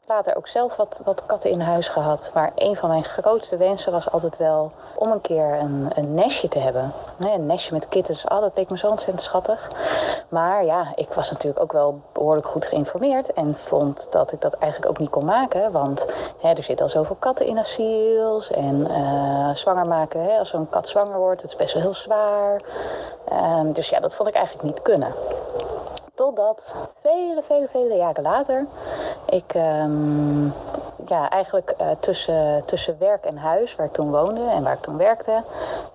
Later 0.06 0.36
ook 0.36 0.48
zelf 0.48 0.76
wat, 0.76 1.02
wat 1.04 1.26
katten 1.26 1.50
in 1.50 1.60
huis 1.60 1.88
gehad. 1.88 2.30
Maar 2.34 2.52
een 2.54 2.76
van 2.76 2.88
mijn 2.88 3.04
grootste 3.04 3.56
wensen 3.56 3.92
was 3.92 4.10
altijd 4.10 4.36
wel 4.36 4.72
om 4.94 5.12
een 5.12 5.20
keer 5.20 5.54
een, 5.54 5.90
een 5.94 6.14
nestje 6.14 6.48
te 6.48 6.58
hebben. 6.58 6.92
Een 7.18 7.46
nestje 7.46 7.72
met 7.72 7.88
kittens, 7.88 8.24
oh, 8.24 8.40
dat 8.40 8.52
leek 8.54 8.70
me 8.70 8.78
zo 8.78 8.88
ontzettend 8.88 9.22
schattig. 9.22 9.70
Maar 10.28 10.64
ja, 10.64 10.92
ik 10.94 11.12
was 11.12 11.30
natuurlijk 11.30 11.62
ook 11.62 11.72
wel 11.72 12.00
behoorlijk 12.12 12.46
goed 12.46 12.64
geïnformeerd. 12.64 13.32
En 13.32 13.56
vond 13.56 14.06
dat 14.10 14.32
ik 14.32 14.40
dat 14.40 14.54
eigenlijk 14.54 14.90
ook 14.90 14.98
niet 14.98 15.10
kon 15.10 15.24
maken. 15.24 15.72
Want 15.72 16.06
hè, 16.40 16.48
er 16.48 16.62
zitten 16.62 16.84
al 16.86 16.92
zoveel 16.92 17.16
katten 17.18 17.46
in 17.46 17.58
asiels. 17.58 18.50
En 18.50 18.86
uh, 18.90 19.54
zwanger 19.54 19.86
maken, 19.86 20.22
hè, 20.22 20.38
als 20.38 20.47
zo'n 20.48 20.68
kat 20.68 20.88
zwanger 20.88 21.18
wordt, 21.18 21.42
het 21.42 21.50
is 21.50 21.56
best 21.56 21.72
wel 21.72 21.82
heel 21.82 21.94
zwaar. 21.94 22.60
Uh, 23.32 23.60
dus 23.72 23.88
ja, 23.88 24.00
dat 24.00 24.14
vond 24.14 24.28
ik 24.28 24.34
eigenlijk 24.34 24.66
niet 24.66 24.82
kunnen. 24.82 25.12
Totdat 26.14 26.74
vele, 27.00 27.42
vele, 27.42 27.68
vele 27.68 27.96
jaren 27.96 28.22
later 28.22 28.66
ik 29.30 29.54
um, 29.54 30.52
ja, 31.06 31.30
eigenlijk 31.30 31.74
uh, 31.80 31.86
tussen, 32.00 32.62
tussen 32.64 32.98
werk 32.98 33.24
en 33.24 33.36
huis, 33.36 33.76
waar 33.76 33.86
ik 33.86 33.92
toen 33.92 34.10
woonde 34.10 34.46
en 34.46 34.62
waar 34.62 34.72
ik 34.72 34.80
toen 34.80 34.96
werkte, 34.96 35.42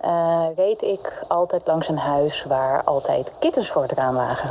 uh, 0.04 0.46
reed 0.56 0.82
ik 0.82 1.22
altijd 1.28 1.66
langs 1.66 1.88
een 1.88 1.98
huis 1.98 2.44
waar 2.44 2.84
altijd 2.84 3.32
kittens 3.38 3.70
voor 3.70 3.82
het 3.82 3.92
raam 3.92 4.14
lagen. 4.14 4.50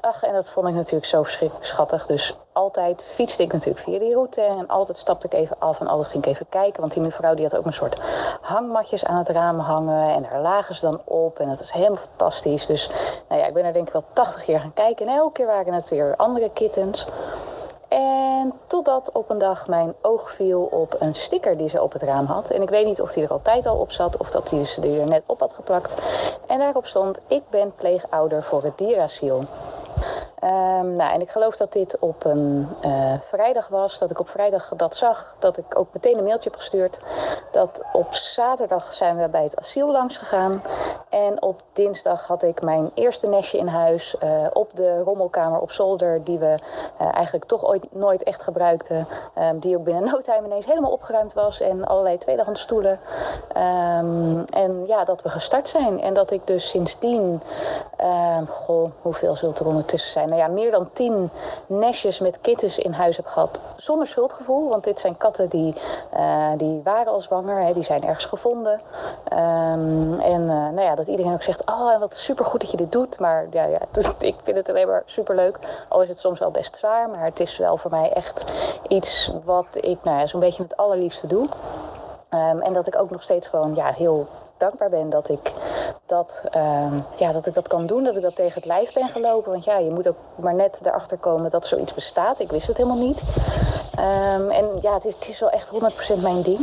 Ach, 0.00 0.22
en 0.22 0.32
dat 0.32 0.50
vond 0.50 0.68
ik 0.68 0.74
natuurlijk 0.74 1.06
zo 1.06 1.24
schattig. 1.60 2.06
Dus 2.06 2.36
altijd 2.54 3.04
fietste 3.14 3.42
ik 3.42 3.52
natuurlijk 3.52 3.84
via 3.84 3.98
die 3.98 4.12
route. 4.12 4.40
En 4.40 4.68
altijd 4.68 4.98
stapte 4.98 5.26
ik 5.26 5.32
even 5.32 5.56
af 5.58 5.80
en 5.80 5.86
altijd 5.86 6.08
ging 6.08 6.24
ik 6.24 6.30
even 6.30 6.46
kijken. 6.48 6.80
Want 6.80 6.92
die 6.92 7.02
mevrouw 7.02 7.34
die 7.34 7.44
had 7.44 7.56
ook 7.56 7.66
een 7.66 7.72
soort 7.72 8.00
hangmatjes 8.40 9.04
aan 9.04 9.18
het 9.18 9.28
raam 9.28 9.58
hangen. 9.58 10.14
En 10.14 10.22
daar 10.22 10.40
lagen 10.40 10.74
ze 10.74 10.80
dan 10.80 11.00
op. 11.04 11.38
En 11.38 11.48
dat 11.48 11.58
was 11.58 11.72
helemaal 11.72 11.96
fantastisch. 11.96 12.66
Dus 12.66 12.90
nou 13.28 13.40
ja, 13.40 13.46
ik 13.46 13.54
ben 13.54 13.64
er 13.64 13.72
denk 13.72 13.86
ik 13.86 13.92
wel 13.92 14.04
80 14.12 14.44
keer 14.44 14.60
gaan 14.60 14.72
kijken. 14.74 15.06
En 15.06 15.14
elke 15.14 15.32
keer 15.32 15.46
waren 15.46 15.72
het 15.72 15.88
weer 15.88 16.16
andere 16.16 16.50
kittens. 16.50 17.06
En 17.88 18.52
totdat 18.66 19.10
op 19.12 19.30
een 19.30 19.38
dag 19.38 19.66
mijn 19.66 19.94
oog 20.00 20.32
viel 20.32 20.62
op 20.62 20.96
een 20.98 21.14
sticker 21.14 21.56
die 21.56 21.68
ze 21.68 21.82
op 21.82 21.92
het 21.92 22.02
raam 22.02 22.26
had. 22.26 22.50
En 22.50 22.62
ik 22.62 22.70
weet 22.70 22.86
niet 22.86 23.00
of 23.00 23.12
die 23.12 23.24
er 23.24 23.30
altijd 23.30 23.66
al 23.66 23.76
op 23.76 23.90
zat 23.90 24.16
of 24.16 24.30
dat 24.30 24.48
die 24.48 24.64
ze 24.64 24.98
er 25.00 25.06
net 25.06 25.22
op 25.26 25.40
had 25.40 25.52
geplakt. 25.52 25.94
En 26.46 26.58
daarop 26.58 26.86
stond: 26.86 27.20
Ik 27.26 27.42
ben 27.50 27.74
pleegouder 27.74 28.42
voor 28.42 28.62
het 28.62 28.78
dierasiel. 28.78 29.44
Um, 30.44 30.96
nou, 30.96 31.12
en 31.12 31.20
ik 31.20 31.30
geloof 31.30 31.56
dat 31.56 31.72
dit 31.72 31.98
op 31.98 32.24
een 32.24 32.68
uh, 32.84 33.12
vrijdag 33.20 33.68
was. 33.68 33.98
Dat 33.98 34.10
ik 34.10 34.20
op 34.20 34.28
vrijdag 34.28 34.72
dat 34.76 34.96
zag. 34.96 35.36
Dat 35.38 35.56
ik 35.56 35.78
ook 35.78 35.86
meteen 35.92 36.18
een 36.18 36.24
mailtje 36.24 36.50
heb 36.50 36.58
gestuurd. 36.58 37.00
Dat 37.52 37.82
op 37.92 38.14
zaterdag 38.14 38.94
zijn 38.94 39.16
we 39.16 39.28
bij 39.28 39.42
het 39.42 39.56
asiel 39.56 39.90
langs 39.90 40.16
gegaan. 40.16 40.62
En 41.08 41.42
op 41.42 41.62
dinsdag 41.72 42.26
had 42.26 42.42
ik 42.42 42.62
mijn 42.62 42.90
eerste 42.94 43.26
nestje 43.26 43.58
in 43.58 43.66
huis. 43.66 44.16
Uh, 44.22 44.46
op 44.52 44.70
de 44.74 45.00
rommelkamer 45.00 45.60
op 45.60 45.70
zolder. 45.70 46.24
Die 46.24 46.38
we 46.38 46.58
uh, 47.00 47.14
eigenlijk 47.14 47.44
toch 47.44 47.64
ooit 47.64 47.94
nooit 47.94 48.22
echt 48.22 48.42
gebruikten. 48.42 49.06
Um, 49.38 49.58
die 49.58 49.76
ook 49.76 49.84
binnen 49.84 50.04
no 50.10 50.20
ineens 50.44 50.66
helemaal 50.66 50.92
opgeruimd 50.92 51.32
was. 51.32 51.60
En 51.60 51.84
allerlei 51.84 52.18
tweedehands 52.18 52.60
stoelen. 52.60 52.98
Um, 53.56 54.44
en 54.44 54.86
ja, 54.86 55.04
dat 55.04 55.22
we 55.22 55.28
gestart 55.28 55.68
zijn. 55.68 56.00
En 56.00 56.14
dat 56.14 56.30
ik 56.30 56.46
dus 56.46 56.68
sindsdien... 56.68 57.42
goh, 58.48 58.90
hoeveel 59.02 59.36
zult 59.36 59.58
er 59.58 59.66
ondertussen 59.66 60.12
zijn? 60.12 60.32
Nou 60.34 60.46
ja, 60.46 60.52
meer 60.52 60.70
dan 60.70 60.90
tien 60.92 61.30
nestjes 61.66 62.18
met 62.18 62.38
kittens 62.40 62.78
in 62.78 62.92
huis 62.92 63.16
heb 63.16 63.26
gehad. 63.26 63.60
Zonder 63.76 64.06
schuldgevoel, 64.06 64.68
want 64.68 64.84
dit 64.84 64.98
zijn 64.98 65.16
katten 65.16 65.48
die, 65.48 65.74
uh, 66.16 66.50
die 66.56 66.80
waren 66.84 67.12
al 67.12 67.20
zwanger. 67.20 67.62
Hè, 67.62 67.72
die 67.72 67.82
zijn 67.82 68.04
ergens 68.04 68.24
gevonden. 68.24 68.80
Um, 69.32 70.20
en 70.20 70.40
uh, 70.40 70.48
nou 70.48 70.80
ja, 70.80 70.94
dat 70.94 71.06
iedereen 71.06 71.32
ook 71.32 71.42
zegt, 71.42 71.66
oh 71.66 71.98
wat 71.98 72.16
supergoed 72.16 72.60
dat 72.60 72.70
je 72.70 72.76
dit 72.76 72.92
doet. 72.92 73.18
Maar 73.18 73.46
ja, 73.50 73.64
ja 73.64 73.78
ik 74.18 74.36
vind 74.42 74.56
het 74.56 74.68
alleen 74.68 74.86
maar 74.86 75.02
superleuk. 75.06 75.58
Al 75.88 76.02
is 76.02 76.08
het 76.08 76.18
soms 76.18 76.38
wel 76.38 76.50
best 76.50 76.76
zwaar, 76.76 77.08
maar 77.08 77.24
het 77.24 77.40
is 77.40 77.58
wel 77.58 77.76
voor 77.76 77.90
mij 77.90 78.12
echt 78.12 78.52
iets 78.88 79.32
wat 79.44 79.68
ik 79.72 79.98
nou 80.02 80.18
ja, 80.18 80.26
zo'n 80.26 80.40
beetje 80.40 80.62
het 80.62 80.76
allerliefste 80.76 81.26
doe. 81.26 81.48
Um, 82.30 82.60
en 82.60 82.72
dat 82.72 82.86
ik 82.86 83.00
ook 83.00 83.10
nog 83.10 83.22
steeds 83.22 83.46
gewoon 83.46 83.74
ja, 83.74 83.92
heel 83.92 84.26
dankbaar 84.56 84.90
ben 84.90 85.10
dat 85.10 85.28
ik 85.28 85.52
dat, 86.06 86.42
uh, 86.56 86.92
ja, 87.16 87.32
dat 87.32 87.46
ik 87.46 87.54
dat 87.54 87.68
kan 87.68 87.86
doen. 87.86 88.04
Dat 88.04 88.16
ik 88.16 88.22
dat 88.22 88.36
tegen 88.36 88.54
het 88.54 88.66
lijf 88.66 88.94
ben 88.94 89.08
gelopen. 89.08 89.52
Want 89.52 89.64
ja, 89.64 89.78
je 89.78 89.90
moet 89.90 90.08
ook 90.08 90.16
maar 90.36 90.54
net 90.54 90.80
erachter 90.84 91.16
komen 91.16 91.50
dat 91.50 91.66
zoiets 91.66 91.94
bestaat. 91.94 92.40
Ik 92.40 92.50
wist 92.50 92.66
het 92.66 92.76
helemaal 92.76 93.06
niet. 93.06 93.20
Um, 93.98 94.50
en 94.50 94.66
ja, 94.80 94.94
het 94.94 95.04
is, 95.04 95.14
het 95.14 95.28
is 95.28 95.40
wel 95.40 95.50
echt 95.50 95.70
100% 95.70 96.22
mijn 96.22 96.42
ding. 96.42 96.58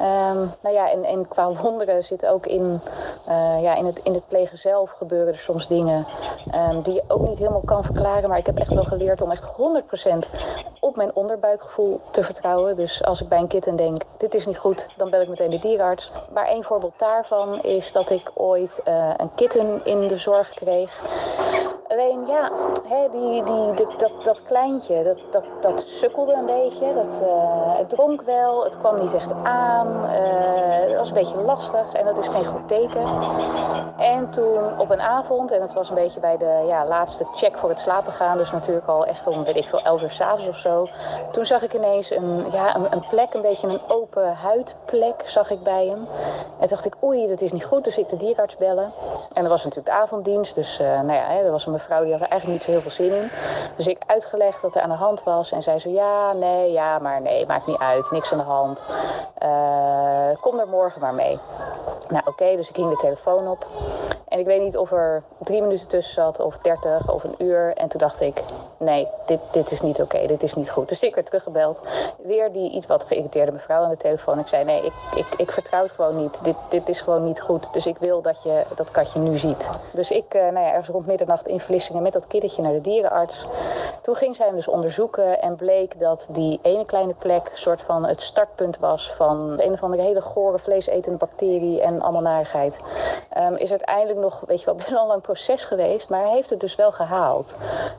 Um, 0.00 0.52
nou 0.60 0.74
ja, 0.74 0.90
en, 0.90 1.04
en 1.04 1.28
qua 1.28 1.52
wonderen 1.52 2.04
zit 2.04 2.26
ook 2.26 2.46
in, 2.46 2.80
uh, 3.28 3.62
ja, 3.62 3.74
in, 3.74 3.84
het, 3.84 4.00
in 4.02 4.14
het 4.14 4.28
plegen 4.28 4.58
zelf 4.58 4.90
gebeuren 4.90 5.32
er 5.32 5.38
soms 5.38 5.68
dingen 5.68 6.06
um, 6.54 6.82
die 6.82 6.94
je 6.94 7.02
ook 7.08 7.28
niet 7.28 7.38
helemaal 7.38 7.62
kan 7.64 7.84
verklaren. 7.84 8.28
Maar 8.28 8.38
ik 8.38 8.46
heb 8.46 8.58
echt 8.58 8.74
wel 8.74 8.84
geleerd 8.84 9.22
om 9.22 9.30
echt 9.30 9.44
100% 9.44 10.28
op 10.80 10.96
mijn 10.96 11.14
onderbuikgevoel 11.14 12.00
te 12.10 12.22
vertrouwen. 12.22 12.76
Dus 12.76 13.04
als 13.04 13.20
ik 13.20 13.28
bij 13.28 13.38
een 13.38 13.46
kitten 13.46 13.76
denk, 13.76 14.02
dit 14.16 14.34
is 14.34 14.46
niet 14.46 14.58
goed, 14.58 14.88
dan 14.96 15.10
bel 15.10 15.20
ik 15.20 15.28
meteen 15.28 15.50
de 15.50 15.58
dierenarts. 15.58 16.10
Maar 16.32 16.46
één 16.46 16.64
voorbeeld 16.64 16.98
daarvan 16.98 17.62
is 17.62 17.92
dat 17.92 18.10
ik 18.10 18.30
ooit 18.34 18.80
uh, 18.88 19.10
een 19.16 19.34
kitten 19.34 19.80
in 19.84 20.08
de 20.08 20.16
zorg 20.16 20.50
kreeg. 20.50 21.00
Alleen 21.92 22.26
ja, 22.26 22.50
hè, 22.88 23.08
die, 23.10 23.42
die, 23.42 23.86
dat, 23.96 24.12
dat 24.24 24.42
kleintje, 24.42 25.02
dat, 25.02 25.18
dat, 25.30 25.44
dat 25.60 25.80
sukkelde 25.80 26.32
een 26.32 26.46
beetje. 26.46 26.94
Dat, 26.94 27.22
uh, 27.22 27.78
het 27.78 27.88
dronk 27.88 28.22
wel, 28.22 28.64
het 28.64 28.78
kwam 28.78 29.00
niet 29.00 29.14
echt 29.14 29.32
aan. 29.42 30.04
Het 30.04 30.81
was 31.02 31.10
een 31.10 31.22
beetje 31.22 31.42
lastig 31.42 31.92
en 31.92 32.04
dat 32.04 32.18
is 32.18 32.28
geen 32.28 32.44
goed 32.44 32.68
teken. 32.68 33.04
En 33.96 34.30
toen 34.30 34.78
op 34.78 34.90
een 34.90 35.00
avond, 35.00 35.50
en 35.50 35.60
het 35.60 35.72
was 35.72 35.88
een 35.88 35.94
beetje 35.94 36.20
bij 36.20 36.36
de 36.36 36.64
ja, 36.66 36.86
laatste 36.86 37.26
check 37.34 37.56
voor 37.56 37.68
het 37.68 37.80
slapen 37.80 38.12
gaan. 38.12 38.38
Dus 38.38 38.50
natuurlijk 38.50 38.86
al 38.86 39.06
echt 39.06 39.26
om, 39.26 39.44
weet 39.44 39.56
ik 39.56 39.64
veel, 39.64 39.82
11 39.82 40.02
uur 40.02 40.10
s'avonds 40.10 40.48
of 40.48 40.56
zo. 40.56 40.88
Toen 41.32 41.46
zag 41.46 41.62
ik 41.62 41.74
ineens 41.74 42.10
een, 42.10 42.50
ja, 42.50 42.76
een, 42.76 42.92
een 42.92 43.04
plek, 43.08 43.34
een 43.34 43.42
beetje 43.42 43.68
een 43.68 43.80
open 43.88 44.34
huidplek 44.34 45.22
zag 45.26 45.50
ik 45.50 45.62
bij 45.62 45.86
hem. 45.86 46.06
En 46.58 46.68
dacht 46.68 46.84
ik, 46.84 46.94
oei, 47.02 47.26
dat 47.26 47.40
is 47.40 47.52
niet 47.52 47.64
goed. 47.64 47.84
Dus 47.84 47.98
ik 47.98 48.08
de 48.08 48.16
dierarts 48.16 48.56
bellen. 48.56 48.92
En 49.32 49.44
er 49.44 49.50
was 49.50 49.64
natuurlijk 49.64 49.94
de 49.94 50.02
avonddienst. 50.02 50.54
Dus 50.54 50.80
uh, 50.80 50.86
nou 50.86 51.12
ja, 51.12 51.30
er 51.30 51.50
was 51.50 51.66
een 51.66 51.72
mevrouw 51.72 52.02
die 52.02 52.12
had 52.12 52.20
er 52.20 52.28
eigenlijk 52.28 52.52
niet 52.52 52.62
zo 52.62 52.70
heel 52.70 52.80
veel 52.80 53.06
zin 53.06 53.22
in. 53.22 53.30
Dus 53.76 53.86
ik 53.86 54.02
uitgelegd 54.06 54.62
wat 54.62 54.74
er 54.74 54.82
aan 54.82 54.88
de 54.88 54.94
hand 54.94 55.22
was. 55.22 55.52
En 55.52 55.62
zij 55.62 55.78
zo, 55.78 55.90
ja, 55.90 56.32
nee, 56.32 56.72
ja, 56.72 56.98
maar 56.98 57.20
nee, 57.20 57.46
maakt 57.46 57.66
niet 57.66 57.78
uit. 57.78 58.10
Niks 58.10 58.32
aan 58.32 58.38
de 58.38 58.44
hand. 58.44 58.82
Uh, 59.42 60.40
kom 60.40 60.58
er 60.58 60.68
morgen 60.68 60.91
maar 61.00 61.14
mee. 61.14 61.38
Nou 62.08 62.22
oké, 62.26 62.56
dus 62.56 62.68
ik 62.68 62.76
hing 62.76 62.90
de 62.90 62.96
telefoon 62.96 63.48
op. 63.48 63.66
En 64.32 64.38
ik 64.38 64.46
weet 64.46 64.62
niet 64.62 64.76
of 64.76 64.92
er 64.92 65.22
drie 65.38 65.62
minuten 65.62 65.88
tussen 65.88 66.14
zat 66.14 66.40
of 66.40 66.58
dertig 66.58 67.12
of 67.12 67.24
een 67.24 67.34
uur. 67.38 67.76
En 67.76 67.88
toen 67.88 68.00
dacht 68.00 68.20
ik, 68.20 68.42
nee, 68.78 69.08
dit, 69.26 69.40
dit 69.52 69.72
is 69.72 69.80
niet 69.80 70.00
oké, 70.00 70.26
dit 70.26 70.42
is 70.42 70.54
niet 70.54 70.70
goed. 70.70 70.88
Dus 70.88 71.02
ik 71.02 71.14
werd 71.14 71.26
teruggebeld. 71.26 71.80
Weer 72.18 72.52
die 72.52 72.70
iets 72.70 72.86
wat 72.86 73.04
geïrriteerde 73.04 73.52
mevrouw 73.52 73.82
aan 73.82 73.90
de 73.90 73.96
telefoon. 73.96 74.38
Ik 74.38 74.46
zei, 74.46 74.64
nee, 74.64 74.84
ik, 74.84 74.92
ik, 75.14 75.26
ik 75.36 75.50
vertrouw 75.50 75.82
het 75.82 75.92
gewoon 75.92 76.16
niet. 76.16 76.44
Dit, 76.44 76.56
dit 76.68 76.88
is 76.88 77.00
gewoon 77.00 77.24
niet 77.24 77.40
goed. 77.40 77.72
Dus 77.72 77.86
ik 77.86 77.96
wil 77.98 78.22
dat 78.22 78.42
je 78.42 78.62
dat 78.74 78.90
katje 78.90 79.18
nu 79.18 79.38
ziet. 79.38 79.68
Dus 79.92 80.10
ik, 80.10 80.34
uh, 80.34 80.42
nou 80.42 80.58
ja, 80.58 80.68
ergens 80.68 80.88
rond 80.88 81.06
middernacht 81.06 81.46
in 81.46 81.60
Vlissingen 81.60 82.02
met 82.02 82.12
dat 82.12 82.26
kindertje 82.26 82.62
naar 82.62 82.72
de 82.72 82.80
dierenarts. 82.80 83.46
Toen 84.02 84.16
ging 84.16 84.36
zij 84.36 84.46
hem 84.46 84.54
dus 84.54 84.68
onderzoeken 84.68 85.40
en 85.40 85.56
bleek 85.56 86.00
dat 86.00 86.26
die 86.30 86.58
ene 86.62 86.84
kleine 86.84 87.14
plek 87.14 87.50
soort 87.52 87.82
van 87.82 88.04
het 88.04 88.20
startpunt 88.20 88.78
was 88.78 89.12
van 89.16 89.60
een 89.60 89.72
of 89.72 89.82
andere 89.82 90.02
hele 90.02 90.20
gore 90.20 90.58
vleesetende 90.82 91.18
bacterie 91.18 91.80
en 91.80 92.00
allemaal 92.00 92.22
narigheid. 92.22 92.76
Um, 93.38 93.56
is 93.56 93.70
uiteindelijk 93.70 94.18
nog, 94.18 94.42
weet 94.46 94.58
je 94.60 94.66
wel, 94.66 94.74
best 94.82 94.90
wel 94.90 95.00
een 95.00 95.06
lang 95.06 95.22
proces 95.22 95.64
geweest, 95.64 96.08
maar 96.08 96.22
hij 96.22 96.32
heeft 96.32 96.50
het 96.50 96.60
dus 96.60 96.74
wel 96.74 96.92
gehaald. 96.92 97.54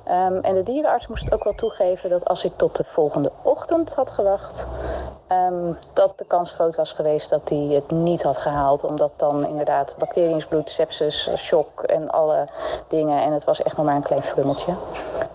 Um, 0.08 0.40
en 0.42 0.56
de 0.56 0.64
dierenarts 0.64 1.08
moest 1.08 1.32
ook 1.32 1.44
wel 1.44 1.56
toegeven 1.56 2.10
dat 2.10 2.26
als 2.26 2.44
ik 2.46 2.54
tot 2.58 2.76
de 2.76 2.84
volgende 2.84 3.32
ochtend 3.44 3.94
had 3.94 4.12
gewacht, 4.12 4.68
um, 5.34 5.78
dat 5.94 6.18
de 6.18 6.26
kans 6.26 6.52
groot 6.52 6.76
was 6.76 6.92
geweest 6.92 7.30
dat 7.30 7.50
hij 7.50 7.58
het 7.58 7.92
niet 7.92 8.24
had 8.24 8.38
gehaald. 8.38 8.84
Omdat 8.84 9.12
dan 9.16 9.48
inderdaad 9.48 9.96
bacteriën 9.98 10.40
in 10.40 10.48
bloed, 10.50 10.70
sepsis, 10.70 11.30
shock 11.38 11.82
en 11.82 12.10
alle 12.10 12.48
dingen. 12.88 13.22
En 13.22 13.32
het 13.32 13.44
was 13.44 13.64
echt 13.64 13.78
nog 13.78 13.86
maar 13.86 13.96
een 13.96 14.04
klein 14.04 14.24
frummeltje. 14.24 14.74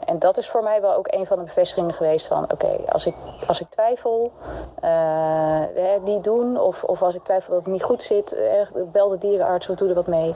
En 0.04 0.18
dat 0.18 0.38
is 0.38 0.48
voor 0.48 0.62
mij 0.62 0.80
wel 0.80 0.94
ook 0.94 1.12
een 1.12 1.26
van 1.26 1.38
de 1.38 1.44
bevestigingen 1.44 1.94
geweest 1.94 2.26
van... 2.26 2.42
oké, 2.52 2.76
als, 2.88 3.06
ik, 3.06 3.14
als 3.46 3.60
ik 3.60 3.66
twijfel, 3.70 4.32
uh, 4.84 5.60
niet 6.04 6.24
doen. 6.24 6.60
Of, 6.60 6.84
of 6.84 7.02
als 7.02 7.14
ik 7.14 7.24
twijfel 7.24 7.54
dat 7.54 7.64
het 7.64 7.72
niet 7.72 7.82
goed 7.82 8.02
zit, 8.02 8.34
uh, 8.34 8.82
bel 8.92 9.08
de 9.08 9.18
dierenarts 9.18 9.68
of 9.68 9.76
doe 9.76 9.88
er 9.88 9.94
wat 9.94 10.06
mee. 10.06 10.34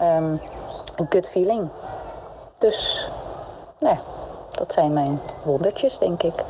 Um, 0.00 0.40
een 0.96 1.06
gut 1.08 1.28
feeling. 1.28 1.68
Dus, 2.58 3.08
nou, 3.78 3.96
dat 4.50 4.72
zijn 4.72 4.92
mijn 4.92 5.20
wondertjes, 5.42 5.98
denk 5.98 6.22
ik. 6.22 6.44